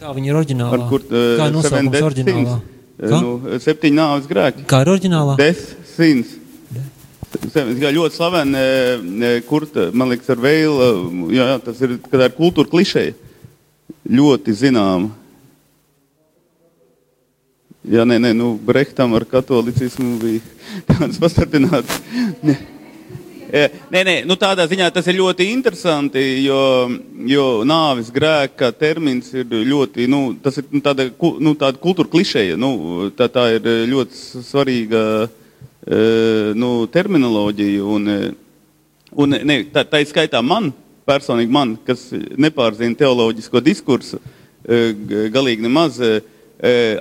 Kā 0.00 0.14
viņi 0.16 0.32
ir 0.32 0.38
oriģinālā? 0.40 0.74
Ar 0.74 0.86
kur, 0.90 1.06
e, 1.06 1.26
Kā 1.38 1.50
nosaukums 1.54 2.06
oriģinālā? 2.10 2.56
E, 2.98 3.12
nu, 3.14 3.58
septiņi 3.62 3.98
nāves 4.00 4.26
grēki. 4.30 4.66
Kā 4.70 4.82
ir 4.82 4.90
oriģinālā? 4.96 5.36
Des, 5.38 5.68
sins. 5.94 6.40
Jā, 7.54 7.90
ļoti 7.94 8.14
slaveni, 8.14 8.58
e, 8.58 9.30
kur, 9.46 9.66
man 9.94 10.10
liekas, 10.10 10.34
ar 10.34 10.42
veilu, 10.42 11.30
jā, 11.34 11.46
tas 11.62 11.78
ir, 11.82 11.96
kad 12.10 12.26
ar 12.26 12.34
kultūra 12.34 12.70
klišeja 12.70 13.14
ļoti 14.04 14.54
zināma. 14.56 15.10
Jā, 17.84 18.04
nē, 18.08 18.16
nē, 18.16 18.30
nu, 18.32 18.54
Brehtam 18.56 19.12
ar 19.16 19.26
katolicismu 19.28 20.14
bija 20.22 20.40
tāds 20.88 21.18
pastarpināts. 21.20 21.98
nē, 23.92 24.00
nē, 24.08 24.14
nu 24.24 24.38
tādā 24.40 24.64
ziņā 24.70 24.88
tas 24.92 25.08
ir 25.12 25.18
ļoti 25.18 25.50
interesanti, 25.52 26.22
jo, 26.46 26.60
jo 27.28 27.44
nāvis 27.68 28.08
grēka 28.12 28.72
termins 28.72 29.28
ir 29.36 29.52
ļoti, 29.52 30.08
nu, 30.08 30.22
tas 30.40 30.56
ir 30.62 30.68
nu, 30.72 30.80
tāda, 30.84 31.10
nu, 31.44 31.52
tāda 31.60 31.80
kultūra 31.80 32.08
klišeja, 32.08 32.56
nu, 32.56 33.10
tā, 33.16 33.28
tā 33.28 33.50
ir 33.58 33.68
ļoti 33.92 34.22
svarīga 34.48 35.04
nu, 36.56 36.70
terminoloģija, 36.88 37.84
un, 37.84 38.08
un 39.12 39.36
ne, 39.44 39.58
tā, 39.76 39.84
tā 39.84 40.00
ir 40.00 40.08
skaitā 40.08 40.40
man, 40.40 40.72
personīgi 41.06 41.52
man, 41.52 41.76
kas 41.86 42.08
nepārzina 42.12 42.96
teoloģisko 42.98 43.62
diskursu, 43.64 44.20
galīgi 44.64 45.66
nemaz 45.66 46.00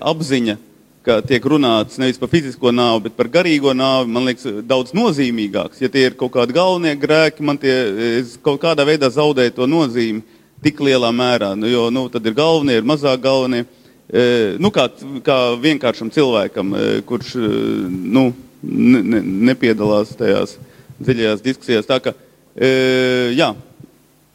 apziņa 0.04 0.58
ka 1.04 1.20
tiek 1.28 1.44
runāts 1.44 2.00
nevis 2.00 2.20
par 2.20 2.32
fizisko 2.32 2.72
nāvi, 2.72 3.08
bet 3.08 3.18
par 3.18 3.28
garīgo 3.32 3.74
nāvi, 3.76 4.08
man 4.14 4.28
liekas, 4.30 4.62
daudz 4.68 4.94
nozīmīgāks. 4.96 5.82
Ja 5.84 5.90
tie 5.92 6.08
ir 6.08 6.16
kaut 6.20 6.32
kādi 6.38 6.56
galvenie 6.56 6.94
grēki, 7.00 7.44
man 7.44 7.60
tie 7.60 8.24
kaut 8.44 8.62
kādā 8.64 8.86
veidā 8.88 9.10
zaudē 9.12 9.50
to 9.52 9.68
nozīmi 9.68 10.24
tik 10.64 10.80
lielā 10.80 11.12
mērā. 11.12 11.54
Nu, 11.60 11.68
jo 11.68 11.90
nu, 11.92 12.06
tad 12.12 12.24
ir 12.28 12.38
galvenie, 12.38 12.80
ir 12.80 12.88
mazāk 12.88 13.20
galvenie. 13.26 13.66
E, 14.08 14.24
nu, 14.64 14.72
kā, 14.72 14.88
kā 15.26 15.38
vienkāršam 15.60 16.12
cilvēkam, 16.14 16.72
e, 16.72 16.88
kurš 17.08 17.36
e, 17.36 17.52
nu, 18.16 18.30
ne, 18.64 19.04
ne, 19.04 19.22
nepiedalās 19.52 20.16
tajās 20.20 20.56
dziļajās 21.04 21.44
diskusijās. 21.44 21.90
Tā 21.90 22.00
ka, 22.04 22.16
e, 22.56 22.72
jā, 23.36 23.52
e, 23.52 23.73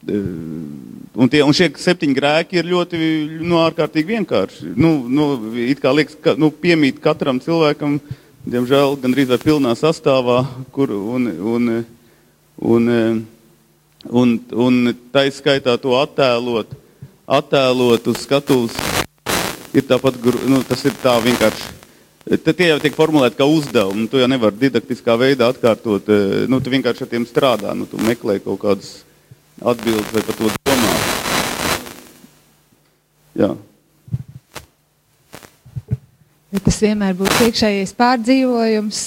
Un, 0.08 1.26
tie, 1.26 1.40
un 1.42 1.54
šie 1.56 1.66
septiņi 1.74 2.14
grēki 2.14 2.60
ir 2.60 2.68
ļoti 2.70 2.98
nu, 3.42 3.58
ārkārtīgi 3.64 4.14
vienkārši. 4.14 4.72
Nu, 4.78 4.92
nu, 5.10 5.28
it 5.66 5.82
kā 5.82 5.90
liekas, 5.90 6.14
ka 6.22 6.36
nu, 6.38 6.52
piemīt 6.54 7.00
katram 7.02 7.40
cilvēkam, 7.42 7.96
diemžēl, 8.48 8.94
gandrīz 9.02 9.32
vai 9.32 9.40
pilnā 9.42 9.74
sastāvā, 9.78 10.42
kur 10.74 10.92
un, 10.94 11.26
un, 11.54 11.72
un, 12.62 12.92
un, 14.22 14.36
un 14.68 14.92
tā 15.12 15.26
izskaitā 15.28 15.74
to 15.82 15.96
attēlot, 15.98 16.76
attēlot 17.26 18.06
uz 18.12 18.22
skatuves, 18.22 18.78
ir 19.74 19.84
tāpat, 19.90 20.22
nu, 20.46 20.62
tas 20.68 20.86
ir 20.86 20.96
tā 21.02 21.18
vienkārši. 21.24 21.74
Tad 22.28 22.54
tie 22.54 22.66
jau 22.68 22.78
tiek 22.82 22.92
formulēti 22.92 23.38
kā 23.38 23.46
uzdevumi. 23.48 24.04
Tu 24.12 24.20
jau 24.20 24.26
nevari 24.28 24.60
didaktiskā 24.60 25.14
veidā 25.16 25.48
atkārtot. 25.48 26.10
Nu, 26.46 26.58
tu 26.60 26.72
vienkārši 26.72 27.06
ar 27.06 27.08
tiem 27.08 27.24
strādā. 27.24 27.72
Nu, 27.72 27.86
tu 27.88 27.96
meklē 28.04 28.36
kaut 28.44 28.60
kādas 28.60 28.90
atbildes 29.62 30.12
vai 30.12 30.22
par 30.22 30.36
to 30.38 30.50
domā. 30.68 30.92
Jā. 33.38 33.50
Ja 36.48 36.60
tas 36.64 36.78
vienmēr 36.80 37.16
būs 37.18 37.42
iekšējais 37.44 37.92
pārdzīvojums, 37.98 39.02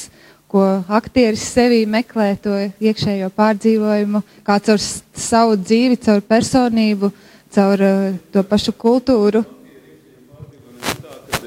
ko 0.52 0.66
aktieris 0.92 1.46
sevī 1.56 1.86
meklē, 1.90 2.36
to 2.44 2.54
iekšējo 2.84 3.32
pārdzīvojumu, 3.34 4.22
kā 4.46 4.60
caur 4.68 4.82
savu 4.82 5.58
dzīvi, 5.58 5.98
caur 6.06 6.22
personību, 6.28 7.10
caur 7.56 7.84
uh, 7.88 8.06
to 8.32 8.44
pašu 8.46 8.76
kultūru. 8.76 9.42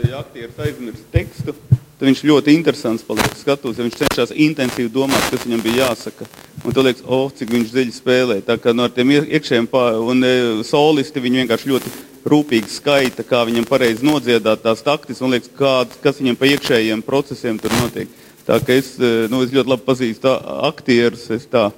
Ja 0.04 0.20
aktieris 0.24 0.58
aizmirst 0.60 1.06
tekstu, 1.12 1.54
tad 1.98 2.08
viņš 2.08 2.24
ļoti 2.30 2.54
interesants 2.56 3.06
paliek 3.06 3.36
skatos, 3.38 3.78
ja 3.78 3.86
viņš 3.86 4.00
cenšas 4.00 4.34
intensīvi 4.46 4.92
domāt, 4.92 5.30
kas 5.30 5.46
viņam 5.46 5.62
bija 5.64 5.88
jāsaka. 5.88 6.26
Un 6.64 6.74
tu 6.74 6.82
liekas, 6.84 7.04
oh, 7.06 7.28
cik 7.30 7.52
viņš 7.54 7.70
dziļi 7.70 7.94
spēlē. 7.94 8.40
Tā 8.46 8.58
kā 8.58 8.74
no 8.74 8.88
tiem 8.88 9.14
iekšējiem 9.20 9.70
un 10.10 10.26
e, 10.26 10.34
solisti 10.66 11.22
viņi 11.22 11.44
vienkārši 11.44 11.72
ļoti 11.72 11.94
rūpīgi 12.24 12.72
skaita, 12.72 13.24
kā 13.26 13.44
viņam 13.46 13.66
pareizi 13.68 14.06
nodziedāt 14.06 14.64
tās 14.64 14.82
taktis 14.84 15.20
un 15.24 15.34
liekas, 15.34 15.50
kā, 15.58 15.74
kas 16.02 16.20
viņam 16.20 16.38
pa 16.40 16.48
iekšējiem 16.48 17.04
procesiem 17.04 17.58
tur 17.60 17.74
notiek. 17.82 18.12
Tā 18.44 18.58
kā 18.60 18.76
es, 18.76 18.94
eh, 19.00 19.24
nu, 19.32 19.42
es 19.44 19.52
ļoti 19.52 19.72
labi 19.72 19.86
pazīstu 19.86 20.32
aktierus, 20.68 21.28
es 21.32 21.46
tā, 21.48 21.70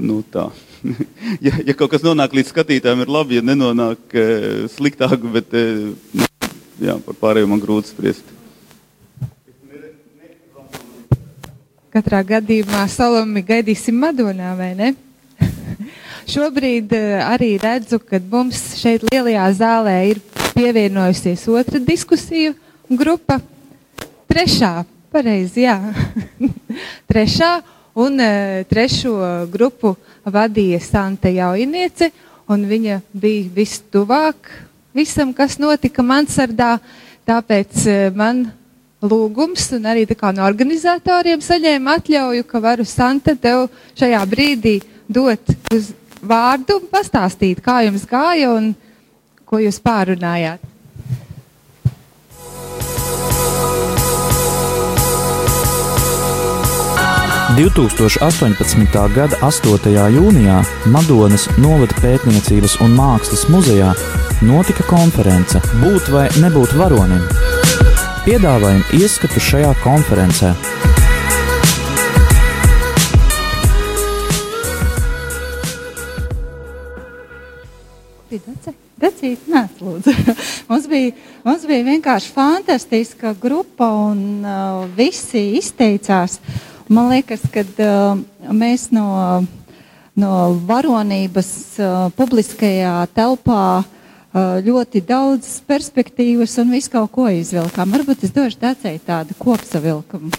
nu 0.00 0.22
tā. 0.32 0.50
ja, 1.46 1.54
ja 1.64 1.76
kaut 1.76 1.94
kas 1.94 2.04
nonāk 2.04 2.36
līdz 2.36 2.52
skatītājiem, 2.52 3.04
ir 3.04 3.12
labi, 3.12 3.38
ja 3.38 3.44
nenonāk 3.44 4.12
e, 4.12 4.24
sliktāk, 4.68 5.24
bet 5.32 5.56
e, 5.56 5.64
nu, 6.12 6.28
jā, 6.84 6.98
par 7.06 7.16
pārējo 7.22 7.48
man 7.48 7.62
grūti 7.62 7.94
spriest. 7.94 8.33
Katrā 11.94 12.24
gadījumā 12.26 12.80
Salomi 12.90 13.38
gaidīsim 13.46 13.94
Madonā, 14.02 14.48
vai 14.58 14.72
ne? 14.74 14.88
Šobrīd 16.32 16.90
eh, 16.90 17.20
arī 17.22 17.52
redzu, 17.62 18.00
ka 18.02 18.18
mums 18.18 18.58
šeit 18.80 19.04
lielajā 19.12 19.44
zālē 19.54 19.92
ir 20.08 20.18
pievienojusies 20.56 21.44
otra 21.54 21.78
diskusiju 21.78 22.56
grupa. 22.90 23.36
Trešā, 24.26 24.72
pareizi, 25.14 25.68
jā. 25.68 25.76
Trešā, 27.12 27.52
un 27.94 28.18
uh, 28.18 28.66
trešo 28.66 29.14
grupu 29.54 29.94
vadīja 30.26 30.82
Santa 30.82 31.30
Jauniece, 31.30 32.10
un 32.50 32.66
viņa 32.74 32.98
bija 33.14 33.54
vistuvāk 33.54 34.50
visam, 34.98 35.30
kas 35.30 35.60
notika 35.62 36.02
Mansardā, 36.02 36.74
tāpēc 37.22 37.86
uh, 37.86 38.10
man 38.18 38.48
lūgums, 39.04 39.68
un 39.76 39.86
arī 39.90 40.06
no 40.34 40.44
organizatoriem 40.46 41.40
saņēma 41.44 41.98
atļauju, 41.98 42.44
ka 42.48 42.60
varu 42.60 42.84
Santa 42.84 43.36
tev 43.36 43.68
šajā 43.98 44.22
brīdī 44.26 44.80
dot 45.08 45.40
uz 45.74 45.92
vārdu 46.22 46.80
un 46.80 46.88
pastāstīt, 46.90 47.60
kā 47.60 47.82
jums 47.84 48.06
gāja 48.08 48.54
un 48.56 48.74
ko 49.44 49.60
jūs 49.60 49.80
pārunājāt.– 49.80 50.60
2018. 57.54 59.14
gada 59.14 59.36
8. 59.46 59.92
jūnijā 60.16 60.56
Madonas 60.90 61.46
novada 61.62 61.94
pētniecības 62.02 62.80
un 62.82 62.98
mākslas 62.98 63.46
muzejā 63.46 63.94
notika 64.42 64.82
konference 64.90 65.62
Būt 65.78 66.10
vai 66.10 66.28
nebūt 66.42 66.74
varonim. 66.74 67.53
Piedāvājam 68.24 68.78
ieskatu 68.96 69.36
šajā 69.36 69.74
konferencē. 69.82 70.54
Decīt, 79.04 79.44
lūdzu. 79.44 80.14
mums, 80.70 80.88
bija, 80.88 81.12
mums 81.44 81.68
bija 81.68 81.84
vienkārši 81.90 82.32
fantastiska 82.32 83.34
grupa 83.42 83.90
un 84.08 84.40
uh, 84.40 84.86
visi 84.96 85.58
izteicās. 85.60 86.38
Man 86.88 87.12
liekas, 87.12 87.44
ka 87.52 87.60
uh, 87.60 88.24
mēs 88.48 88.88
no, 88.96 89.10
no 90.16 90.32
varonības 90.64 91.52
uh, 91.76 92.08
publiskajā 92.16 93.02
telpā 93.12 93.66
uh, 93.82 93.93
ļoti 94.34 95.04
daudz 95.06 95.60
perspektīvas 95.68 96.58
un 96.62 96.72
visu 96.74 96.90
kaut 96.90 97.12
ko 97.14 97.28
izvilkām. 97.30 97.92
Varbūt 97.94 98.24
es 98.26 98.34
došu 98.34 98.58
dacēji 98.62 99.04
tādu 99.06 99.36
kopsavilkumu. 99.38 100.32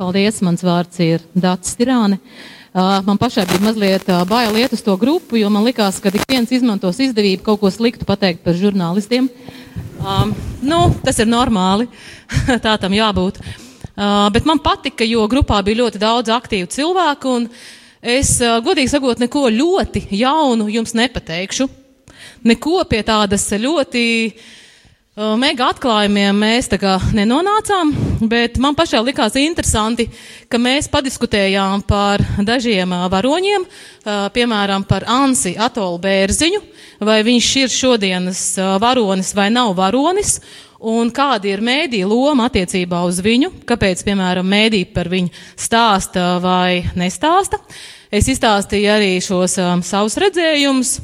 Paldies, 0.00 0.40
mans 0.42 0.64
vārds 0.64 0.98
ir 1.04 1.22
Dats 1.36 1.76
Tirāne. 1.76 2.18
Uh, 2.18 2.60
Man 2.72 3.18
pašai 3.18 3.46
bija 3.50 3.58
mazliet 3.64 4.04
bail 4.30 4.56
iet 4.56 4.72
uz 4.72 4.82
to 4.86 4.94
grupu, 4.96 5.34
jo 5.40 5.48
man 5.50 5.64
likās, 5.66 5.98
ka 5.98 6.12
ik 6.14 6.22
viens 6.30 6.52
izmantos 6.54 7.00
izdevību 7.02 7.42
kaut 7.42 7.58
ko 7.60 7.70
sliktu 7.70 8.06
pateikt 8.06 8.44
par 8.44 8.54
žurnālistiem. 8.54 9.26
Um, 9.98 10.30
nu, 10.62 10.78
tas 11.02 11.18
ir 11.18 11.26
normāli, 11.26 11.88
tā 12.64 12.76
tam 12.78 12.94
jābūt. 12.94 13.40
Uh, 13.42 14.30
bet 14.30 14.46
man 14.46 14.62
patika, 14.62 15.02
jo 15.04 15.26
grupā 15.26 15.58
bija 15.66 15.82
ļoti 15.82 15.98
daudz 15.98 16.30
aktīvu 16.30 16.70
cilvēku, 16.70 17.34
un 17.40 17.48
es, 18.00 18.36
uh, 18.40 18.58
godīgi 18.64 18.92
sakot, 18.92 19.20
neko 19.20 19.48
ļoti 19.52 20.06
jaunu 20.20 20.68
jums 20.72 20.96
nepateikšu. 20.98 21.68
Neko 22.44 22.80
pie 22.88 23.02
tādas 23.04 23.44
ļoti 23.52 24.04
uh, 24.28 24.48
mega 25.18 25.70
atklājumiem 25.72 26.36
mēs 26.38 26.68
tā 26.70 26.78
kā 26.80 26.94
nenonācām, 27.16 27.90
bet 28.30 28.58
man 28.62 28.76
pašai 28.78 29.02
likās 29.04 29.34
interesanti, 29.40 30.06
ka 30.48 30.58
mēs 30.58 30.88
padiskutējām 30.92 31.82
par 31.88 32.22
dažiem 32.38 32.94
varoņiem, 33.10 33.66
piemēram, 34.34 34.86
par 34.86 35.04
Ansi 35.10 35.56
Atolu 35.58 35.98
Bērziņu, 35.98 36.62
vai 37.02 37.20
viņš 37.26 37.50
ir 37.64 37.74
šodienas 37.74 38.44
varonis 38.80 39.34
vai 39.34 39.50
nav 39.50 39.74
varonis, 39.74 40.38
un 40.80 41.10
kāda 41.12 41.50
ir 41.50 41.60
mēdī 41.60 42.04
loma 42.08 42.46
attiecībā 42.48 43.02
uz 43.04 43.20
viņu, 43.20 43.52
kāpēc, 43.68 44.04
piemēram, 44.06 44.46
mēdī 44.46 44.86
par 44.94 45.10
viņu 45.12 45.34
stāsta 45.58 46.38
vai 46.40 46.84
nestāsta. 46.96 47.60
Es 48.10 48.26
izstāstīju 48.30 48.88
arī 48.90 49.12
šos 49.22 49.58
um, 49.62 49.82
savus 49.86 50.16
redzējumus, 50.18 50.96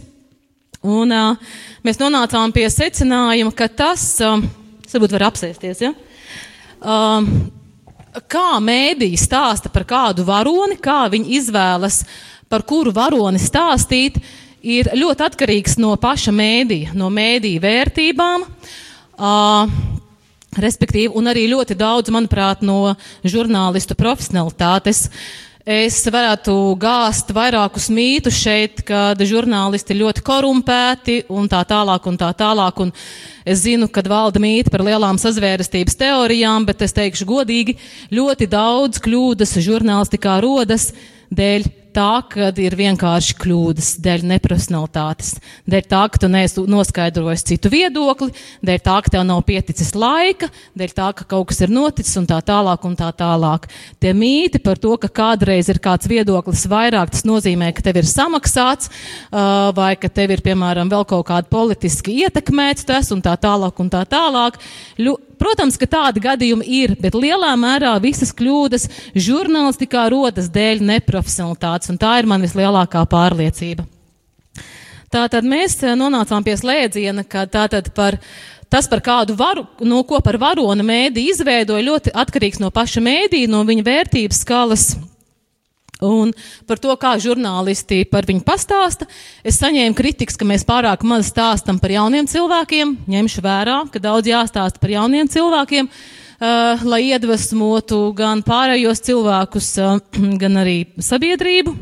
un 0.87 1.13
uh, 1.15 1.53
mēs 1.87 2.01
nonācām 2.01 2.55
pie 2.55 2.67
secinājuma, 2.73 3.53
ka 3.57 3.69
tas, 3.69 4.05
um, 4.25 4.45
varbūt 4.93 5.17
var 5.17 5.27
apsēsties, 5.29 5.83
ja? 5.85 5.93
Um, 6.81 7.29
kā 8.31 8.57
mēdīji 8.63 9.19
stāsta 9.21 9.73
par 9.73 9.87
kādu 9.89 10.25
varoni, 10.29 10.79
kā 10.81 11.05
viņi 11.13 11.37
izvēlas, 11.41 12.05
par 12.49 12.65
kuru 12.69 12.95
varoni 12.95 13.41
stāstīt, 13.43 14.21
ir 14.67 14.91
ļoti 14.97 15.27
atkarīgs 15.27 15.77
no 15.83 15.93
paša 16.01 16.35
mēdīja, 16.35 16.95
no 16.99 17.11
mēdīja 17.13 17.63
vērtībām. 17.67 18.49
Uh, 19.17 19.77
Respektīvi, 20.57 21.11
un 21.13 21.29
arī 21.29 21.43
ļoti 21.51 21.75
daudz, 21.77 22.09
manuprāt, 22.15 22.63
no 22.65 22.95
žurnālistu 23.29 23.93
profesionalitātes. 23.99 25.03
Es 25.67 25.97
varētu 26.07 26.53
gāzt 26.79 27.33
vairākus 27.35 27.89
mītus 27.91 28.37
šeit, 28.39 28.85
kad 28.87 29.19
žurnālisti 29.19 29.97
ir 29.97 30.05
ļoti 30.05 30.23
korumpēti 30.23 31.17
un 31.35 31.49
tā 31.51 31.65
tālāk 31.67 32.05
un 32.07 32.19
tā 32.21 32.29
tālāk. 32.39 32.79
Un 32.85 32.93
es 33.43 33.65
zinu, 33.65 33.89
kad 33.91 34.07
valda 34.07 34.39
mīti 34.39 34.71
par 34.71 34.85
lielām 34.87 35.19
sazvērestības 35.19 35.99
teorijām, 35.99 36.69
bet 36.69 36.87
es 36.87 36.95
teikšu 36.95 37.27
godīgi, 37.27 37.75
ļoti 38.15 38.47
daudz 38.53 39.03
kļūdas 39.03 39.57
žurnālistikā 39.67 40.37
rodas 40.45 40.93
dēļ 41.35 41.67
tā, 41.97 42.11
ka 42.31 42.51
ir 42.61 42.77
vienkārši 42.79 43.37
kļūdas, 43.41 43.91
dēļ 44.05 44.25
neprofesionalitātes, 44.33 45.35
dēļ 45.69 45.87
tā, 45.91 46.03
ka 46.13 46.21
tu 46.23 46.31
neesi 46.33 46.65
noskaidrojis 46.71 47.45
citu 47.49 47.73
viedokli, 47.73 48.33
dēļ 48.67 48.83
tā, 48.85 48.97
ka 49.05 49.15
tev 49.17 49.27
nav 49.29 49.43
pieticis 49.49 49.95
laika, 49.97 50.51
dēļ 50.79 50.95
tā, 50.97 51.11
ka 51.17 51.27
kaut 51.29 51.51
kas 51.51 51.63
ir 51.65 51.73
noticis 51.75 52.17
un 52.21 52.29
tā 52.29 52.41
tālāk 52.45 52.87
un 52.89 52.97
tā 52.99 53.11
tālāk. 53.17 53.69
Tie 54.03 54.13
mīti 54.17 54.61
par 54.63 54.81
to, 54.83 54.95
ka 55.01 55.11
kādreiz 55.23 55.71
ir 55.73 55.81
kāds 55.83 56.09
viedoklis 56.11 56.67
vairāk, 56.71 57.15
tas 57.15 57.27
nozīmē, 57.29 57.73
ka 57.77 57.87
tev 57.87 58.03
ir 58.03 58.11
samaksāts 58.11 58.93
vai 59.77 59.93
ka 60.01 60.11
tev 60.13 60.37
ir, 60.37 60.45
piemēram, 60.45 60.91
vēl 60.93 61.07
kaut 61.09 61.27
kāda 61.31 61.51
politiski 61.53 62.21
ietekmēts 62.25 62.87
tas 62.89 63.13
un 63.15 63.25
tā 63.25 63.37
tālāk 63.41 63.81
un 63.83 63.93
tā 63.93 64.05
tālāk. 64.09 64.61
Ļu, 65.01 65.17
Protams, 65.41 65.77
ka 65.77 65.89
tādi 65.91 66.23
gadījumi 66.25 66.67
ir, 66.79 66.95
bet 67.01 67.17
lielā 67.17 67.53
mērā 67.61 67.93
visas 68.01 68.33
kļūdas 68.37 68.89
žurnālistikā 69.15 70.07
rodas 70.13 70.49
dēļ 70.53 70.85
neprofesionalitātes, 70.93 71.93
un 71.93 72.01
tā 72.01 72.17
ir 72.21 72.31
man 72.31 72.45
vislielākā 72.45 73.05
pārliecība. 73.11 73.85
Tātad 75.13 75.47
mēs 75.47 75.79
eh, 75.85 75.95
nonācām 75.99 76.45
pie 76.45 76.57
slēdziena, 76.59 77.25
ka 77.29 77.47
tātad 77.47 77.93
par 77.95 78.19
tas, 78.73 78.89
par 78.91 79.01
kādu 79.05 79.37
varu, 79.39 79.67
no 79.87 80.03
ko 80.09 80.19
par 80.25 80.39
varona 80.43 80.85
mēdī 80.85 81.29
izveidoja, 81.31 81.85
ļoti 81.87 82.15
atkarīgs 82.17 82.61
no 82.63 82.73
paša 82.75 83.05
mēdī, 83.05 83.45
no 83.51 83.63
viņa 83.69 83.87
vērtības 83.87 84.43
skalas 84.43 84.89
Un 86.05 86.35
par 86.69 86.77
to, 86.77 86.93
kā 87.01 87.15
žurnālisti 87.17 88.03
par 88.11 88.27
viņu 88.29 88.45
pastāsta, 88.45 89.07
es 89.47 89.57
saņēmu 89.63 89.97
kritikas, 89.97 90.37
ka 90.37 90.45
mēs 90.49 90.67
pārāk 90.69 91.07
maz 91.09 91.31
stāstam 91.31 91.81
par 91.81 91.95
jauniem 91.95 92.29
cilvēkiem. 92.29 92.93
Ņemšu 93.09 93.45
vērā, 93.45 93.79
ka 93.93 94.03
daudz 94.05 94.29
jāstāsta 94.29 94.83
par 94.83 94.93
jauniem 94.93 95.31
cilvēkiem, 95.33 95.89
uh, 95.89 96.85
lai 96.85 97.01
iedvesmotu 97.09 98.11
gan 98.19 98.45
pārējos 98.45 99.01
cilvēkus, 99.09 99.71
uh, 99.81 99.97
gan 100.43 100.61
arī 100.61 100.83
sabiedrību. 101.01 101.73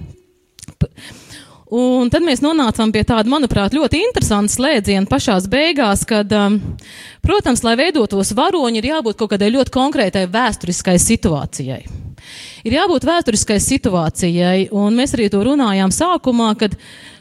Un 1.74 2.06
tad 2.12 2.22
mēs 2.22 2.38
nonācām 2.44 2.92
pie 2.94 3.02
tāda, 3.02 3.26
manuprāt, 3.26 3.74
ļoti 3.74 3.98
interesanta 4.04 4.52
slēdziena 4.52 5.10
pašās 5.10 5.48
beigās, 5.50 6.04
kad, 6.06 6.30
um, 6.38 6.60
protams, 7.24 7.64
lai 7.66 7.74
veidotos 7.80 8.30
varoņi, 8.36 8.78
ir 8.78 8.90
jābūt 8.92 9.18
kaut 9.18 9.34
kādai 9.34 9.50
ļoti 9.56 9.74
konkrētai 9.74 10.28
vēsturiskai 10.30 11.00
situācijai. 11.02 11.82
Ir 12.64 12.78
jābūt 12.78 13.04
vēsturiskai 13.04 13.58
situācijai, 13.60 14.68
un 14.72 14.96
mēs 14.96 15.12
arī 15.16 15.28
to 15.32 15.42
runājām 15.44 15.92
sākumā, 15.92 16.52
kad 16.60 16.76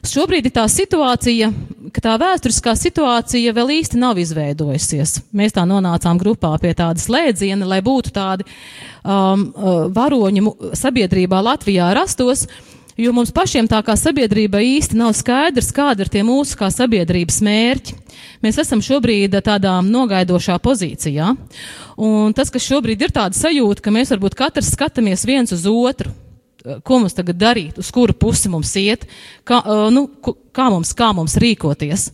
šobrīd 0.08 0.48
ir 0.48 0.54
tā 0.56 0.64
situācija, 0.72 1.50
ka 1.96 2.04
tā 2.04 2.14
vēsturiskā 2.22 2.76
situācija 2.80 3.54
vēl 3.56 3.74
īsti 3.80 4.00
nav 4.00 4.22
izveidojusies. 4.24 5.18
Mēs 5.36 5.56
tā 5.56 5.66
nonācām 5.68 6.20
grupā 6.22 6.54
pie 6.64 6.72
tāda 6.80 7.04
slēdziena, 7.04 7.68
lai 7.68 7.82
būtu 7.84 8.14
tādi 8.16 8.48
um, 8.48 9.50
uh, 9.52 9.88
varoņi 9.94 10.46
sabiedrībā 10.80 11.44
Latvijā 11.44 11.92
rastos. 11.98 12.48
Jo 12.98 13.10
mums 13.10 13.32
pašiem 13.34 13.66
tā 13.66 13.80
kā 13.82 13.96
sabiedrība 13.98 14.60
īsti 14.62 14.98
nav 15.00 15.16
skaidrs, 15.18 15.72
kāda 15.74 16.06
ir 16.06 16.12
tie 16.14 16.22
mūsu 16.26 16.58
kā 16.60 16.70
sabiedrības 16.70 17.40
mērķi. 17.42 17.96
Mēs 18.46 18.60
esam 18.62 18.84
šobrīd 18.86 19.34
tādā 19.42 19.80
nogaidošā 19.88 20.60
pozīcijā. 20.62 21.32
Un 21.98 22.36
tas, 22.38 22.54
kas 22.54 22.68
šobrīd 22.68 23.02
ir 23.02 23.16
tāda 23.16 23.34
sajūta, 23.38 23.82
ka 23.82 23.94
mēs 23.96 24.14
varbūt 24.14 24.38
katrs 24.38 24.70
skatāmies 24.76 25.26
viens 25.26 25.56
uz 25.56 25.66
otru, 25.70 26.14
ko 26.86 27.02
mums 27.02 27.18
tagad 27.18 27.42
darīt, 27.42 27.82
uz 27.82 27.90
kuru 27.92 28.14
pusi 28.14 28.52
mums 28.54 28.76
iet, 28.78 29.08
kā, 29.48 29.64
nu, 29.92 30.06
kā, 30.54 30.70
mums, 30.70 30.94
kā 30.94 31.10
mums 31.18 31.40
rīkoties. 31.42 32.12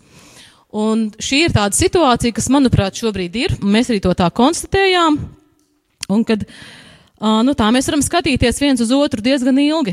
Un 0.79 1.09
šī 1.19 1.43
ir 1.47 1.55
tāda 1.59 1.75
situācija, 1.75 2.37
kas, 2.37 2.47
manuprāt, 2.53 2.95
šobrīd 3.01 3.35
ir, 3.35 3.59
un 3.59 3.73
mēs 3.73 3.91
arī 3.91 3.99
to 4.05 4.15
tā 4.15 4.29
konstatējām. 4.31 5.17
Un 6.09 6.23
kad 6.25 6.45
uh, 6.45 6.78
Uh, 7.19 7.41
nu, 7.43 7.51
tā 7.51 7.67
mēs 7.75 7.89
varam 7.89 7.99
skatīties 7.99 8.61
viens 8.63 8.79
uz 8.79 8.93
otru 8.95 9.19
diezgan 9.19 9.57
ilgi. 9.59 9.91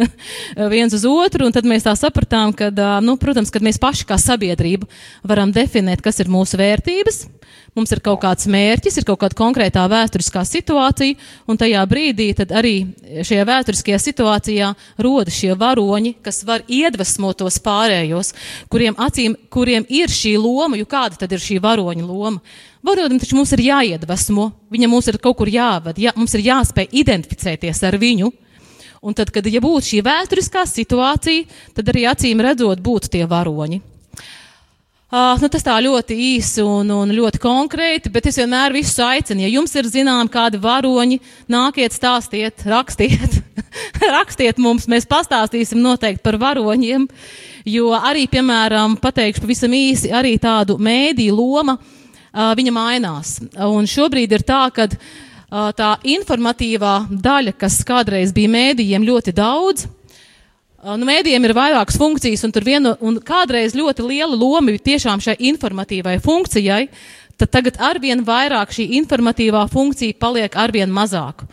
viens 0.74 0.94
uz 0.96 1.04
otru, 1.04 1.44
un 1.44 1.52
tad 1.52 1.68
mēs 1.68 1.84
tā 1.84 1.92
sapratām, 1.98 2.54
ka, 2.56 2.70
uh, 2.72 2.94
nu, 3.04 3.18
protams, 3.20 3.52
kad 3.52 3.64
mēs 3.64 3.76
paši 3.82 4.06
kā 4.08 4.16
sabiedrība 4.16 4.88
varam 5.28 5.52
definēt, 5.52 6.00
kas 6.04 6.22
ir 6.24 6.32
mūsu 6.32 6.56
vērtības, 6.56 7.26
mums 7.78 7.92
ir 7.94 8.02
kaut 8.04 8.20
kāds 8.22 8.48
mērķis, 8.50 8.98
ir 9.00 9.06
kaut 9.08 9.20
kāda 9.22 9.38
konkrētā 9.38 9.84
vēsturiskā 9.90 10.42
situācija, 10.46 11.16
un 11.48 11.58
tajā 11.60 11.84
brīdī 11.88 12.32
arī 12.44 12.74
šajā 13.24 13.44
vēsturiskajā 13.48 14.00
situācijā 14.02 14.72
rodas 15.04 15.38
šie 15.38 15.54
varoņi, 15.58 16.16
kas 16.24 16.42
var 16.48 16.66
iedvesmot 16.66 17.38
tos 17.40 17.60
pārējos, 17.62 18.34
kuriem 18.72 18.98
acīm, 18.98 19.36
kuriem 19.54 19.86
ir 19.88 20.10
šī 20.12 20.34
loma, 20.42 20.78
jo 20.78 20.88
kāda 20.90 21.22
tad 21.22 21.32
ir 21.32 21.42
šī 21.42 21.60
varoņa 21.62 22.04
loma? 22.04 22.42
Varonim 22.84 23.18
taču 23.18 23.36
mums 23.38 23.50
ir 23.56 23.64
jāiedvesmo, 23.66 24.50
viņam 24.70 24.92
mums 24.94 25.08
ir 25.10 25.18
kaut 25.22 25.38
kur 25.40 25.50
jāvada, 25.50 25.98
jā, 25.98 26.12
mums 26.16 26.34
ir 26.38 26.46
jāspēj 26.46 26.92
identificēties 27.02 27.82
ar 27.88 27.98
viņu. 27.98 28.30
Un 29.02 29.14
tad, 29.14 29.30
kad 29.30 29.46
ja 29.46 29.60
būtu 29.62 29.92
šī 29.92 30.02
vēsturiskā 30.06 30.64
situācija, 30.66 31.46
tad 31.74 31.90
arī 31.92 32.06
acīm 32.10 32.42
redzot 32.42 32.82
būtu 32.82 33.12
tie 33.14 33.26
varoņi. 33.30 33.80
Uh, 35.08 35.38
nu, 35.40 35.48
tas 35.48 35.64
tā 35.64 35.72
ļoti 35.80 36.12
īsi 36.36 36.60
un, 36.60 36.90
un 36.92 37.12
ļoti 37.16 37.38
konkrēti, 37.40 38.10
bet 38.12 38.26
es 38.28 38.36
vienmēr 38.36 38.74
visus 38.76 38.98
aicinu, 39.00 39.40
ja 39.40 39.48
jums 39.48 39.72
ir 39.80 39.86
zinām 39.88 40.28
kādi 40.28 40.60
varoņi, 40.60 41.16
nākiet, 41.48 41.96
stāstiet, 41.96 42.66
rakstiet, 42.68 43.38
rakstiet 44.18 44.60
mums, 44.60 44.84
mēs 44.84 45.08
pastāstīsim 45.08 45.80
noteikti 45.80 46.20
par 46.26 46.36
varoņiem, 46.42 47.08
jo 47.72 47.94
arī, 47.96 48.26
piemēram, 48.28 48.98
pateikšu 49.00 49.46
pavisam 49.46 49.78
īsi, 49.80 50.12
arī 50.12 50.34
tādu 50.36 50.76
mēdīju 50.76 51.40
loma 51.40 51.78
uh, 51.80 52.52
viņa 52.60 52.76
mainās. 52.76 53.38
Un 53.64 53.88
šobrīd 53.88 54.36
ir 54.36 54.44
tā, 54.44 54.66
ka 54.76 54.90
tā 55.48 55.94
informatīvā 56.04 57.06
daļa, 57.08 57.56
kas 57.56 57.80
kādreiz 57.88 58.36
bija 58.36 58.52
mēdījiem 58.52 59.08
ļoti 59.08 59.32
daudz, 59.32 59.88
nu, 60.96 61.08
mēdījiem 61.08 61.44
ir 61.44 61.54
vairākas 61.56 61.98
funkcijas, 62.00 62.44
un 62.46 62.54
tur 62.54 62.64
viena, 62.64 62.94
un 63.04 63.18
kādreiz 63.24 63.74
ļoti 63.76 64.06
liela 64.06 64.36
loma 64.36 64.70
bija 64.70 64.86
tiešām 64.92 65.20
šai 65.24 65.36
informatīvai 65.50 66.16
funkcijai, 66.24 66.86
tad 67.38 67.52
tagad 67.52 67.76
arvien 67.82 68.24
vairāk 68.24 68.72
šī 68.74 68.88
informatīvā 69.02 69.66
funkcija 69.72 70.16
paliek 70.20 70.56
arvien 70.56 70.92
mazāk. 70.94 71.44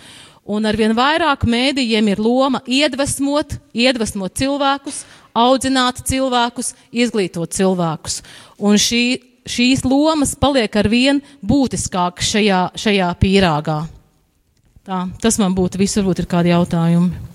Un 0.46 0.68
arvien 0.70 0.94
vairāk 0.94 1.48
mēdījiem 1.50 2.12
ir 2.14 2.22
loma 2.22 2.62
iedvesmot, 2.70 3.58
iedvesmot 3.74 4.36
cilvēkus, 4.38 5.04
audzināt 5.36 6.04
cilvēkus, 6.06 6.76
izglītot 6.94 7.56
cilvēkus. 7.58 8.22
Un 8.62 8.78
šī 8.80 9.06
šīs 9.46 9.84
lomas 9.86 10.34
paliek 10.38 10.74
ar 10.76 10.90
vien 10.90 11.22
būtiskākas 11.46 12.34
šajā, 12.34 12.62
šajā 12.82 13.12
pīrāgā. 13.22 13.80
Tā, 14.86 15.06
tas 15.22 15.40
man 15.42 15.56
būtu 15.58 15.82
viss, 15.82 15.98
varbūt 15.98 16.24
ir 16.24 16.30
kādi 16.30 16.54
jautājumi. 16.54 17.35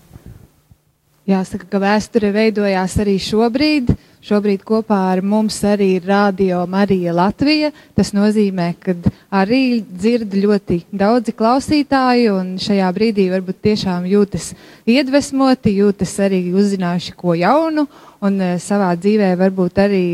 Jāsaka, 1.31 1.67
ka 1.71 1.79
vēsture 1.79 2.33
veidojās 2.35 2.97
arī 2.99 3.15
šobrīd. 3.23 3.93
Šobrīd 4.27 4.65
kopā 4.67 4.97
ar 5.13 5.21
mums 5.23 5.61
arī 5.65 5.93
ir 6.01 6.09
Rādio 6.11 6.65
Marija 6.69 7.13
Latvija. 7.15 7.71
Tas 7.95 8.11
nozīmē, 8.17 8.67
ka 8.83 8.97
arī 9.39 9.79
dzird 9.87 10.35
ļoti 10.35 10.81
daudzi 10.91 11.37
klausītāji 11.39 12.27
un 12.35 12.51
šajā 12.61 12.91
brīdī 12.97 13.29
varbūt 13.31 13.63
tiešām 13.69 14.11
jūtas 14.11 14.51
iedvesmoti, 14.91 15.77
jūtas 15.79 16.17
arī 16.27 16.43
uzzinājuši 16.51 17.17
ko 17.21 17.39
jaunu 17.39 17.87
un 18.27 18.43
uh, 18.43 18.59
savā 18.59 18.91
dzīvē 18.99 19.31
varbūt 19.39 19.81
arī 19.87 20.05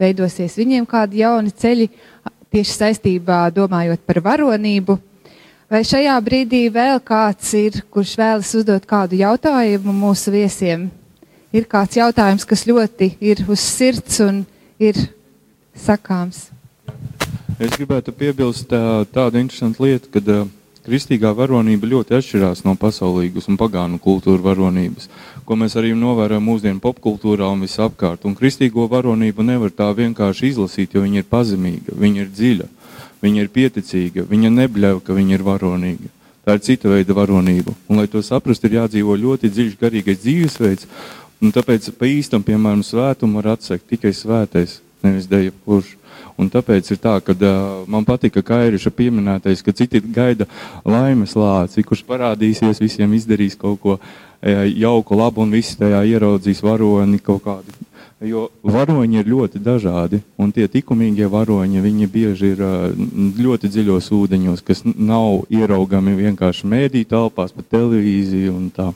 veidosies 0.00 0.54
viņiem 0.60 0.86
kādi 0.88 1.24
jauni 1.24 1.50
ceļi 1.50 1.90
tieši 2.54 2.76
saistībā 2.78 3.48
domājot 3.58 4.06
par 4.06 4.22
varonību. 4.30 5.00
Vai 5.70 5.84
šajā 5.86 6.16
brīdī 6.26 6.64
vēl 6.74 6.96
kāds 7.06 7.52
ir, 7.54 7.76
kurš 7.94 8.16
vēlas 8.18 8.48
uzdot 8.58 8.82
kādu 8.90 9.14
jautājumu 9.20 9.92
mūsu 9.94 10.32
viesiem? 10.34 10.88
Ir 11.54 11.68
kāds 11.70 11.94
jautājums, 11.94 12.42
kas 12.42 12.64
ļoti 12.66 13.12
ir 13.22 13.44
uz 13.46 13.62
sirds 13.62 14.18
un 14.24 14.40
ir 14.82 14.98
sakāms. 15.78 16.48
Es 17.62 17.70
gribētu 17.76 18.10
piebilst 18.10 18.66
tā, 18.72 18.80
tādu 19.14 19.38
interesantu 19.38 19.86
lietu, 19.86 20.10
ka 20.10 20.24
uh, 20.24 20.50
kristīgā 20.88 21.30
varonība 21.38 21.86
ļoti 21.92 22.18
atšķirās 22.18 22.64
no 22.66 22.74
pasaulīgas 22.74 23.46
un 23.46 23.60
pagānu 23.60 24.02
kultūra 24.02 24.42
varonības, 24.50 25.06
ko 25.46 25.54
mēs 25.54 25.78
arī 25.78 25.94
novērojam 25.94 26.50
mūsdienu 26.50 26.82
popkultūrā 26.82 27.46
un 27.46 27.62
visapkārt. 27.62 28.26
Un 28.26 28.34
kristīgo 28.34 28.88
varonību 28.90 29.46
nevar 29.46 29.70
tā 29.70 29.92
vienkārši 29.94 30.50
izlasīt, 30.50 30.98
jo 30.98 31.06
viņa 31.06 31.22
ir 31.22 31.30
pazemīga, 31.30 31.94
viņa 31.94 32.26
ir 32.26 32.34
dziļa, 32.34 32.68
viņa 33.24 33.44
ir 33.44 33.52
pieticīga, 33.52 34.24
viņa 34.30 34.50
nebļauj, 34.56 35.00
ka 35.06 35.16
viņa 35.16 35.36
ir 35.36 35.46
varonīga. 35.46 36.10
Tā 36.46 36.56
ir 36.56 36.62
cita 36.64 36.88
veida 36.88 37.14
varonība. 37.16 37.74
Un, 37.88 38.00
lai 38.00 38.08
to 38.08 38.22
saprastu, 38.24 38.68
ir 38.68 38.78
jādzīvo 38.80 39.16
ļoti 39.20 39.50
dziļš 39.52 39.78
garīgais 39.80 40.22
dzīvesveids, 40.22 40.88
un 41.40 41.52
tāpēc 41.54 41.90
pa 41.98 42.08
īstam, 42.08 42.44
piemēram, 42.44 42.84
svētumu 42.86 43.40
var 43.40 43.54
atsekt 43.56 43.90
tikai 43.92 44.14
svētais, 44.16 44.80
nevis 45.04 45.28
deja 45.30 45.52
kurš. 45.66 45.96
Un 46.40 46.48
tāpēc 46.48 46.88
ir 46.94 46.98
tā, 47.00 47.18
ka 47.24 47.34
uh, 47.36 47.84
man 47.90 48.06
patika 48.08 48.40
Kairiša 48.44 48.92
pieminētais, 48.96 49.60
ka 49.64 49.74
citi 49.76 50.00
gaida 50.00 50.46
laimes 50.88 51.36
lāci, 51.36 51.84
kurš 51.84 52.02
parādīsies, 52.08 52.80
visiem 52.80 53.12
izdarīs 53.16 53.58
kaut 53.60 53.80
ko 53.82 53.96
uh, 53.98 54.64
jauku, 54.64 55.18
labu 55.20 55.44
un 55.44 55.52
visi 55.52 55.76
tajā 55.80 56.00
ieraudzīs 56.14 56.64
varoni 56.64 57.20
kaut 57.24 57.44
kādu. 57.44 57.76
Jo 58.20 58.50
varoņi 58.60 59.22
ir 59.22 59.28
ļoti 59.32 59.62
dažādi, 59.64 60.18
un 60.36 60.50
tie 60.52 60.66
likumīgie 60.68 61.24
varoņi, 61.32 61.80
viņi 61.80 62.08
bieži 62.12 62.50
ir 62.52 62.58
uh, 62.60 62.90
ļoti 63.40 63.70
dziļos 63.72 64.10
ūdeņos, 64.12 64.60
kas 64.60 64.82
nav 64.84 65.46
ieraugami 65.48 66.18
vienkārši 66.18 66.68
mēdī 66.68 67.06
telpās, 67.08 67.54
pa 67.56 67.64
televīziju 67.64 68.52
un 68.52 68.68
tā. 68.76 68.90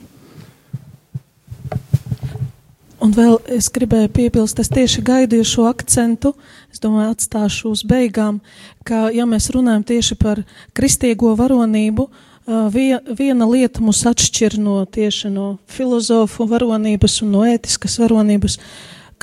Un 3.01 3.11
vēl 3.17 3.35
es 3.57 3.67
gribēju 3.73 4.13
piebilst, 4.13 4.61
es 4.61 4.69
tieši 4.69 5.01
gaidīju 5.05 5.45
šo 5.45 5.65
akcentu, 5.69 6.35
es 6.73 6.81
domāju, 6.81 7.17
atstāšu 7.17 7.73
uz 7.73 7.83
beigām, 7.85 8.39
ka, 8.85 9.07
ja 9.13 9.25
mēs 9.29 9.49
runājam 9.53 9.83
tieši 9.89 10.21
par 10.21 10.45
kristīgo 10.77 11.33
varonību, 11.37 12.07
viena 12.45 13.47
lieta 13.49 13.81
mūs 13.81 14.03
atšķir 14.09 14.57
no 14.61 14.83
tieši 14.85 15.33
no 15.33 15.55
filozofu 15.65 16.45
varonības 16.49 17.23
un 17.25 17.33
no 17.33 17.45
ētiskas 17.49 17.97
varonības, 18.01 18.59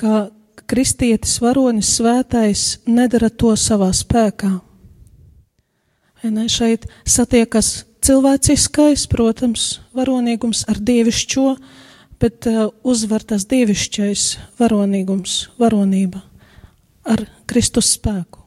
ka 0.02 0.26
kristietis 0.66 1.36
varonis 1.42 1.94
svētais 1.98 2.80
nedara 2.90 3.30
to 3.30 3.54
savā 3.58 3.92
spēkā. 3.94 4.52
Ne, 6.22 6.46
šeit 6.50 6.86
satiekas 7.06 7.84
cilvēciskais, 8.02 9.08
protams, 9.10 9.80
varonīgums 9.94 10.64
ar 10.70 10.78
dievišķo, 10.82 11.46
bet 12.22 12.46
uh, 12.50 12.68
uzvar 12.86 13.24
tas 13.26 13.46
dievišķais 13.50 14.26
varonīgums, 14.60 15.38
varonība 15.58 16.22
ar 17.02 17.26
Kristus 17.50 17.94
spēku. 17.96 18.41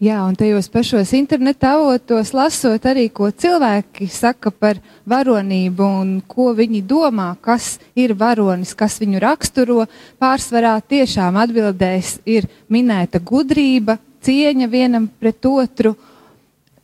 Jā, 0.00 0.22
un 0.24 0.32
tajos 0.32 0.64
pašos 0.72 1.10
interneta 1.12 1.74
avotos 1.76 2.30
lasot 2.32 2.86
arī, 2.88 3.10
ko 3.12 3.26
cilvēki 3.28 4.06
saka 4.08 4.48
par 4.48 4.78
varonību 5.04 5.84
un 5.84 6.14
ko 6.24 6.54
viņi 6.56 6.80
domā, 6.88 7.34
kas 7.44 7.74
ir 7.92 8.14
varonis, 8.16 8.72
kas 8.72 8.96
viņu 9.02 9.20
raksturo, 9.20 9.84
pārsvarā 10.16 10.72
tiešām 10.80 11.36
atbildēs 11.42 12.14
ir 12.24 12.48
minēta 12.72 13.20
gudrība, 13.20 13.98
cieņa 14.24 14.70
vienam 14.72 15.04
pret 15.20 15.44
otru, 15.44 15.92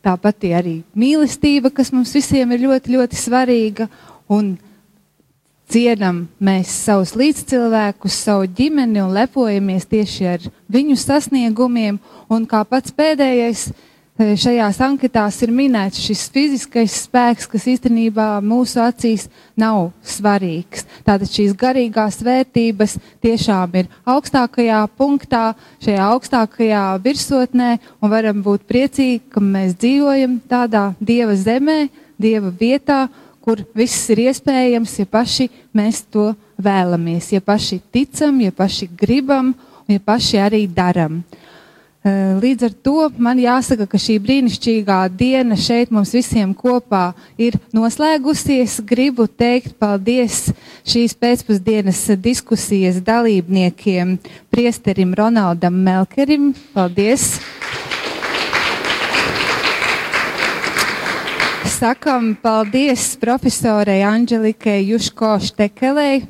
tāpat 0.05 0.45
arī 0.61 0.83
mīlestība, 0.93 1.73
kas 1.73 1.95
mums 1.97 2.13
visiem 2.13 2.53
ir 2.53 2.67
ļoti, 2.69 2.99
ļoti 2.99 3.17
svarīga, 3.17 3.89
un 4.29 4.59
cienam 5.71 6.27
mēs 6.43 6.71
savus 6.85 7.15
līdzcilvēkus, 7.19 8.23
savu 8.27 8.47
ģimeni 8.57 9.03
un 9.03 9.13
lepojamies 9.17 9.89
tieši 9.91 10.31
ar 10.37 10.47
viņu 10.73 10.97
sasniegumiem. 11.01 11.99
Un 12.31 12.47
kā 12.49 12.63
pats 12.69 12.95
pēdējais 12.95 13.67
e, 13.71 14.29
šajās 14.39 14.79
anketās 14.87 15.41
ir 15.43 15.53
minēts 15.55 16.01
šis 16.07 16.27
fiziskais 16.35 16.95
spēks, 17.07 17.49
kas 17.51 17.67
īstenībā 17.75 18.29
mūsu 18.47 18.81
acīs 18.85 19.27
nav 19.59 19.91
svarīgs. 20.07 20.87
Tātad 21.07 21.31
šīs 21.31 21.55
garīgās 21.59 22.23
vērtības 22.27 22.97
tiešām 23.25 23.77
ir 23.83 23.91
augstākajā 24.07 24.81
punktā, 24.99 25.45
šajā 25.83 26.09
augstākajā 26.15 26.87
virsotnē, 27.03 27.77
un 28.01 28.15
varam 28.15 28.43
būt 28.47 28.67
priecīgi, 28.71 29.23
ka 29.35 29.43
mēs 29.43 29.79
dzīvojam 29.83 30.41
tādā 30.51 30.93
Dieva 31.03 31.35
zemē, 31.39 31.87
Dieva 32.17 32.49
vietā, 32.49 33.07
kur 33.47 33.63
viss 33.79 34.09
ir 34.11 34.25
iespējams, 34.27 34.99
ja 34.99 35.07
paši 35.07 35.47
mēs 35.77 36.03
to 36.11 36.33
vēlamies, 36.59 37.31
ja 37.37 37.41
paši 37.41 37.79
ticam, 37.95 38.41
ja 38.43 38.51
paši 38.51 38.89
gribam, 38.91 39.53
un 39.87 39.95
ja 39.95 40.03
paši 40.03 40.41
arī 40.43 40.65
daram. 40.67 41.21
Eh, 42.07 42.35
līdz 42.39 42.67
ar 42.69 42.75
to 42.87 43.09
man 43.19 43.39
jāsaka, 43.39 43.87
ka 43.91 43.99
šī 43.99 44.21
brīnišķīgā 44.23 44.99
diena 45.11 45.57
šeit 45.59 45.91
mums 45.95 46.13
visiem 46.15 46.53
kopā 46.55 47.09
ir 47.39 47.57
noslēgusies. 47.75 48.79
Gribu 48.87 49.27
teikt 49.27 49.75
paldies 49.79 50.53
šīs 50.87 51.17
pēcpusdienas 51.19 52.05
diskusijas 52.23 53.03
dalībniekiem, 53.03 54.19
priesterim 54.55 55.19
Ronaldam 55.19 55.83
Melkerim. 55.83 56.53
Paldies! 56.75 57.33
Sakam 61.77 62.31
paldies 62.41 63.19
profesorai 63.21 64.01
Anģelikai 64.07 64.79
Juško 64.89 65.35
Štekelei. 65.45 66.23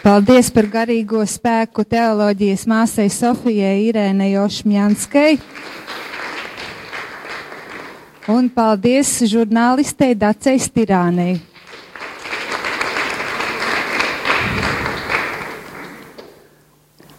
Paldies 0.00 0.48
par 0.54 0.70
garīgo 0.72 1.20
spēku 1.28 1.84
teoloģijas 1.84 2.64
māsai 2.70 3.10
Sofijai 3.12 3.90
Irēnai 3.90 4.30
Ošmjanskai. 4.40 5.36
Un 8.32 8.48
paldies 8.54 9.10
žurnālistei 9.28 10.16
Dacei 10.16 10.62
Stirānei. 10.62 11.34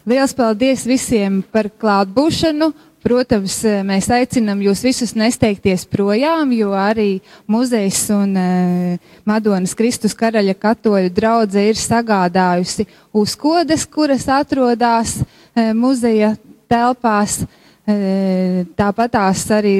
Liels 0.09 0.33
paldies 0.35 0.87
visiem 0.89 1.43
par 1.53 1.69
klātbūšanu! 1.69 2.73
Protams, 3.03 3.57
eh, 3.67 3.81
mēs 3.83 4.05
aicinām 4.15 4.61
jūs 4.63 4.79
visus 4.85 5.11
nesteigties 5.19 5.83
projām, 5.91 6.53
jo 6.55 6.71
arī 6.71 7.17
muzejs 7.51 8.05
un 8.15 8.37
uh, 8.39 9.09
Madonas 9.27 9.73
Kristus 9.75 10.15
karaļa 10.15 10.53
katoļu 10.55 11.11
draudze 11.11 11.65
ir 11.67 11.75
sagādājusi 11.75 12.85
uzkodas, 13.11 13.83
kuras 13.91 14.23
atrodas 14.31 15.17
uh, 15.19 15.73
muzeja 15.75 16.37
telpās. 16.71 17.43
Tāpatās 17.83 19.41
arī 19.51 19.73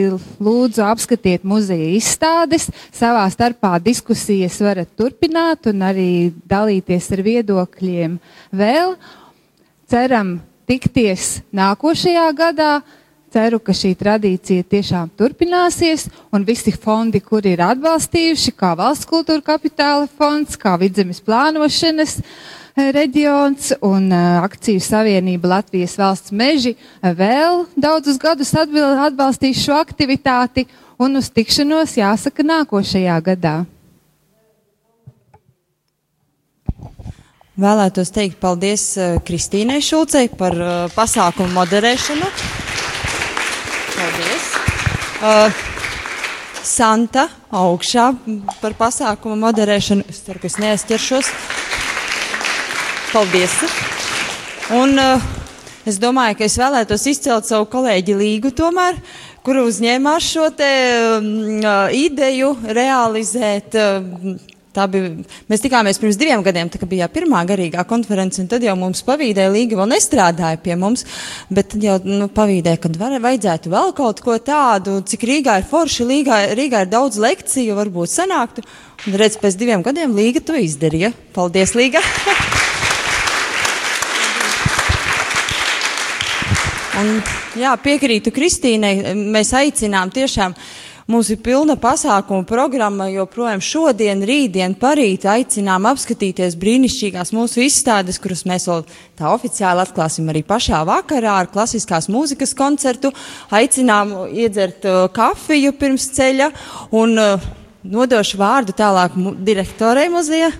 lūdzu 0.43 0.81
apskatiet 0.83 1.45
muzeja 1.47 1.86
izstādes, 1.95 2.65
savā 2.91 3.21
starpā 3.31 3.77
diskusijas 3.79 4.57
varat 4.59 4.89
turpināt 4.99 5.69
un 5.71 5.86
arī 5.88 6.33
dalīties 6.51 7.07
ar 7.15 7.21
viedokļiem 7.23 8.17
vēl. 8.51 8.97
Ceram 9.88 10.33
tikties 10.67 11.38
nākošajā 11.55 12.27
gadā 12.36 12.73
ceru, 13.33 13.59
ka 13.59 13.73
šī 13.75 13.93
tradīcija 13.97 14.65
tiešām 14.69 15.11
turpināsies, 15.17 16.07
un 16.33 16.45
visi 16.45 16.73
fondi, 16.77 17.21
kuri 17.23 17.55
ir 17.55 17.63
atbalstījuši, 17.65 18.53
kā 18.57 18.73
Valsts 18.77 19.09
kultūra 19.09 19.41
kapitāla 19.53 20.07
fonds, 20.19 20.57
kā 20.59 20.75
Vidzemes 20.81 21.21
plānošanas 21.25 22.19
eh, 22.19 22.91
reģions 22.95 23.73
un 23.81 24.09
uh, 24.11 24.43
akciju 24.45 24.81
savienība 24.83 25.55
Latvijas 25.57 25.97
valsts 25.99 26.33
meži, 26.33 26.75
uh, 26.77 27.11
vēl 27.17 27.65
daudzus 27.75 28.21
gadus 28.21 28.53
atbalstīs 28.57 29.61
šo 29.65 29.77
aktivitāti, 29.81 30.67
un 31.01 31.17
uz 31.17 31.31
tikšanos 31.33 31.97
jāsaka 31.97 32.45
nākošajā 32.45 33.21
gadā. 33.25 33.55
Vēlētos 37.53 38.09
teikt 38.09 38.39
paldies 38.41 38.95
Kristīnai 39.27 39.77
Šulcei 39.85 40.25
par 40.39 40.57
pasākumu 40.95 41.53
moderēšanu. 41.53 42.31
Paldies. 43.93 44.45
Uh, 45.23 45.51
Santa 46.63 47.27
augšā 47.53 48.10
par 48.62 48.75
pasākumu 48.79 49.36
moderēšanu. 49.43 50.08
Es 50.10 50.23
ceru, 50.25 50.41
ka 50.41 50.49
es 50.49 50.58
neaizķeršos. 50.62 51.29
Paldies. 53.12 53.58
Un 54.73 54.97
uh, 54.97 55.27
es 55.86 55.99
domāju, 56.01 56.39
ka 56.39 56.47
es 56.47 56.58
vēlētos 56.60 57.06
izcelt 57.12 57.49
savu 57.49 57.67
kolēģi 57.73 58.17
Līgu 58.17 58.53
tomēr, 58.58 58.97
kuru 59.45 59.67
uzņēmās 59.69 60.32
šo 60.34 60.49
te 60.58 60.71
um, 61.19 61.29
uh, 61.60 61.93
ideju 61.93 62.56
realizēt. 62.63 63.77
Uh, 63.77 64.52
Tā 64.73 64.88
bija, 64.89 65.12
mēs 65.51 65.62
tikāmies 65.62 65.99
pirms 66.01 66.17
diviem 66.17 66.41
gadiem, 66.45 66.69
tā 66.73 66.81
bija 66.89 67.05
pirmā 67.12 67.43
garīgā 67.45 67.83
konference, 67.86 68.41
un 68.41 68.47
tad 68.49 68.63
jau 68.65 68.73
mums 68.79 69.03
pavīdēja, 69.05 69.51
Līga 69.53 69.77
vēl 69.77 69.91
nestrādāja 69.91 70.57
pie 70.63 70.73
mums, 70.81 71.05
bet 71.53 71.75
jau 71.77 71.99
nu, 72.07 72.25
pavīdēja, 72.33 72.79
kad 72.81 72.97
var, 72.97 73.13
vajadzētu 73.21 73.69
vēl 73.69 73.93
kaut 73.97 74.23
ko 74.25 74.39
tādu, 74.41 74.97
cik 75.05 75.27
Rīgā 75.29 75.59
ir 75.62 75.69
forši, 75.69 76.07
Rīgā, 76.09 76.39
Rīgā 76.57 76.88
ir 76.88 76.89
daudz 76.89 77.21
lekciju, 77.21 77.77
varbūt 77.77 78.09
sanāktu, 78.15 78.65
un 79.05 79.19
redz, 79.21 79.38
pēc 79.41 79.59
diviem 79.62 79.86
gadiem 79.86 80.15
Līga 80.17 80.41
to 80.41 80.57
izdarīja. 80.57 81.13
Paldies, 81.38 81.75
Līga! 81.77 82.01
un, 87.03 87.19
jā, 87.62 87.75
piekrītu 87.83 88.33
Kristīnei, 88.33 89.13
mēs 89.13 89.53
aicinām 89.57 90.09
tiešām 90.13 90.57
Mums 91.03 91.27
ir 91.33 91.39
pilna 91.43 91.75
pasākuma 91.75 92.45
programma, 92.47 93.09
joprojām 93.11 93.59
šodien, 93.59 94.21
rītdien, 94.23 94.71
parīt 94.79 95.25
aicinām 95.27 95.83
apskatīties 95.89 96.55
brīnišķīgās 96.61 97.33
mūsu 97.35 97.65
izstādes, 97.65 98.21
kuras 98.23 98.45
mēs 98.47 98.69
vēl 98.69 98.85
tā 99.19 99.33
oficiāli 99.33 99.83
atklāsim 99.83 100.31
arī 100.31 100.45
pašā 100.47 100.79
vakarā 100.87 101.33
ar 101.41 101.51
klasiskās 101.51 102.07
mūzikas 102.07 102.55
koncertu. 102.55 103.11
Aicinām 103.51 104.15
iedzert 104.31 104.87
uh, 104.87 105.01
kafiju 105.11 105.75
pirms 105.75 106.07
ceļa 106.15 106.49
un 106.95 107.19
uh, 107.19 107.51
nodošu 107.83 108.39
vārdu 108.39 108.71
tālāk 108.71 109.19
mu 109.19 109.35
direktorei 109.35 110.07
muzeja. 110.13 110.53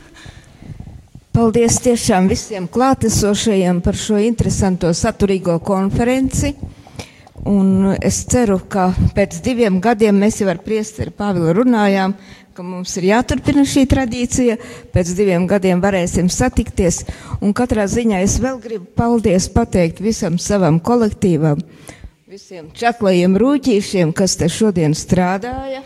Paldies 1.34 1.79
tiešām 1.88 2.27
visiem 2.27 2.67
klātesošajiem 2.67 3.79
par 3.82 3.95
šo 3.95 4.19
interesanto 4.19 4.91
saturīgo 4.91 5.62
konferenci. 5.63 6.51
Un 7.49 7.95
es 7.99 8.21
ceru, 8.32 8.56
ka 8.71 8.93
pēc 9.15 9.41
diviem 9.43 9.82
gadiem 9.84 10.15
mēs 10.15 10.39
jau 10.39 10.47
ar 10.51 10.62
priesteri 10.63 11.12
Pāvilu 11.12 11.51
runājām, 11.58 12.13
ka 12.56 12.63
mums 12.63 12.93
ir 13.01 13.10
jāturpina 13.10 13.65
šī 13.67 13.84
tradīcija. 13.91 14.56
Pēc 14.93 15.12
diviem 15.17 15.47
gadiem 15.49 15.82
varēsim 15.84 16.29
satikties. 16.32 17.01
Un 17.43 17.51
katrā 17.58 17.84
ziņā 17.91 18.21
es 18.23 18.38
vēl 18.43 18.62
gribu 18.63 18.88
paldies 18.95 19.49
pateikt 19.51 19.99
visam 20.03 20.39
savam 20.39 20.79
kolektīvam, 20.79 21.60
visiem 22.32 22.71
čaklajiem 22.71 23.36
rūķīšiem, 23.41 24.15
kas 24.15 24.38
te 24.39 24.47
šodien 24.49 24.95
strādāja 24.95 25.84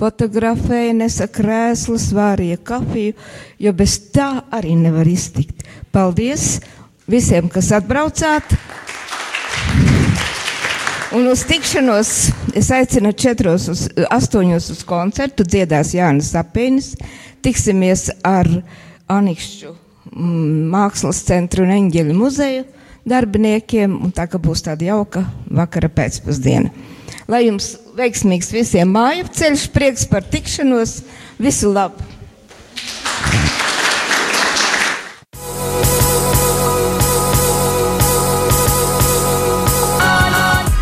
fotografēja, 0.00 0.94
nesa 0.96 1.28
krēslus, 1.30 2.10
vārīja 2.16 2.58
kafiju, 2.66 3.14
jo 3.62 3.72
bez 3.76 3.96
tā 4.14 4.30
arī 4.50 4.74
nevar 4.80 5.08
iztikt. 5.08 5.62
Paldies 5.94 6.58
visiem, 7.10 7.48
kas 7.52 7.70
atbraucāt! 7.78 8.58
Un 11.10 11.26
uz 11.26 11.40
tikšanos 11.42 12.10
es 12.54 12.68
aicinu 12.70 13.10
četros, 13.18 13.64
uz, 13.72 13.80
astoņos 14.14 14.68
uz 14.70 14.82
koncertu, 14.86 15.42
dziedās 15.42 15.90
Jānis 15.96 16.28
Apēnis. 16.38 16.92
Tiksimies 17.42 18.04
ar 18.22 18.46
Anikšķu 19.10 19.72
mm, 19.72 20.68
mākslas 20.70 21.24
centru 21.26 21.64
un 21.66 21.72
eņģeļu 21.74 22.14
muzeju 22.14 22.62
darbiniekiem, 23.10 23.96
un 24.06 24.14
tā 24.14 24.28
ka 24.30 24.38
būs 24.38 24.62
tāda 24.68 24.86
jauka 24.92 25.24
vakara 25.50 25.90
pēcpusdiena. 25.90 26.70
Lai 27.26 27.42
jums 27.48 27.72
veiksmīgs 27.98 28.54
visiem 28.54 28.94
māju 28.94 29.26
ceļš, 29.34 29.66
prieks 29.74 30.06
par 30.06 30.22
tikšanos, 30.30 31.00
visu 31.42 31.74
labu! 31.74 32.19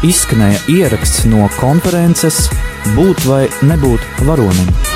Izskanēja 0.06 0.60
ieraksts 0.70 1.24
no 1.26 1.48
konferences 1.58 2.44
Būt 2.94 3.24
vai 3.26 3.42
nebūt 3.66 4.06
varonim. 4.28 4.87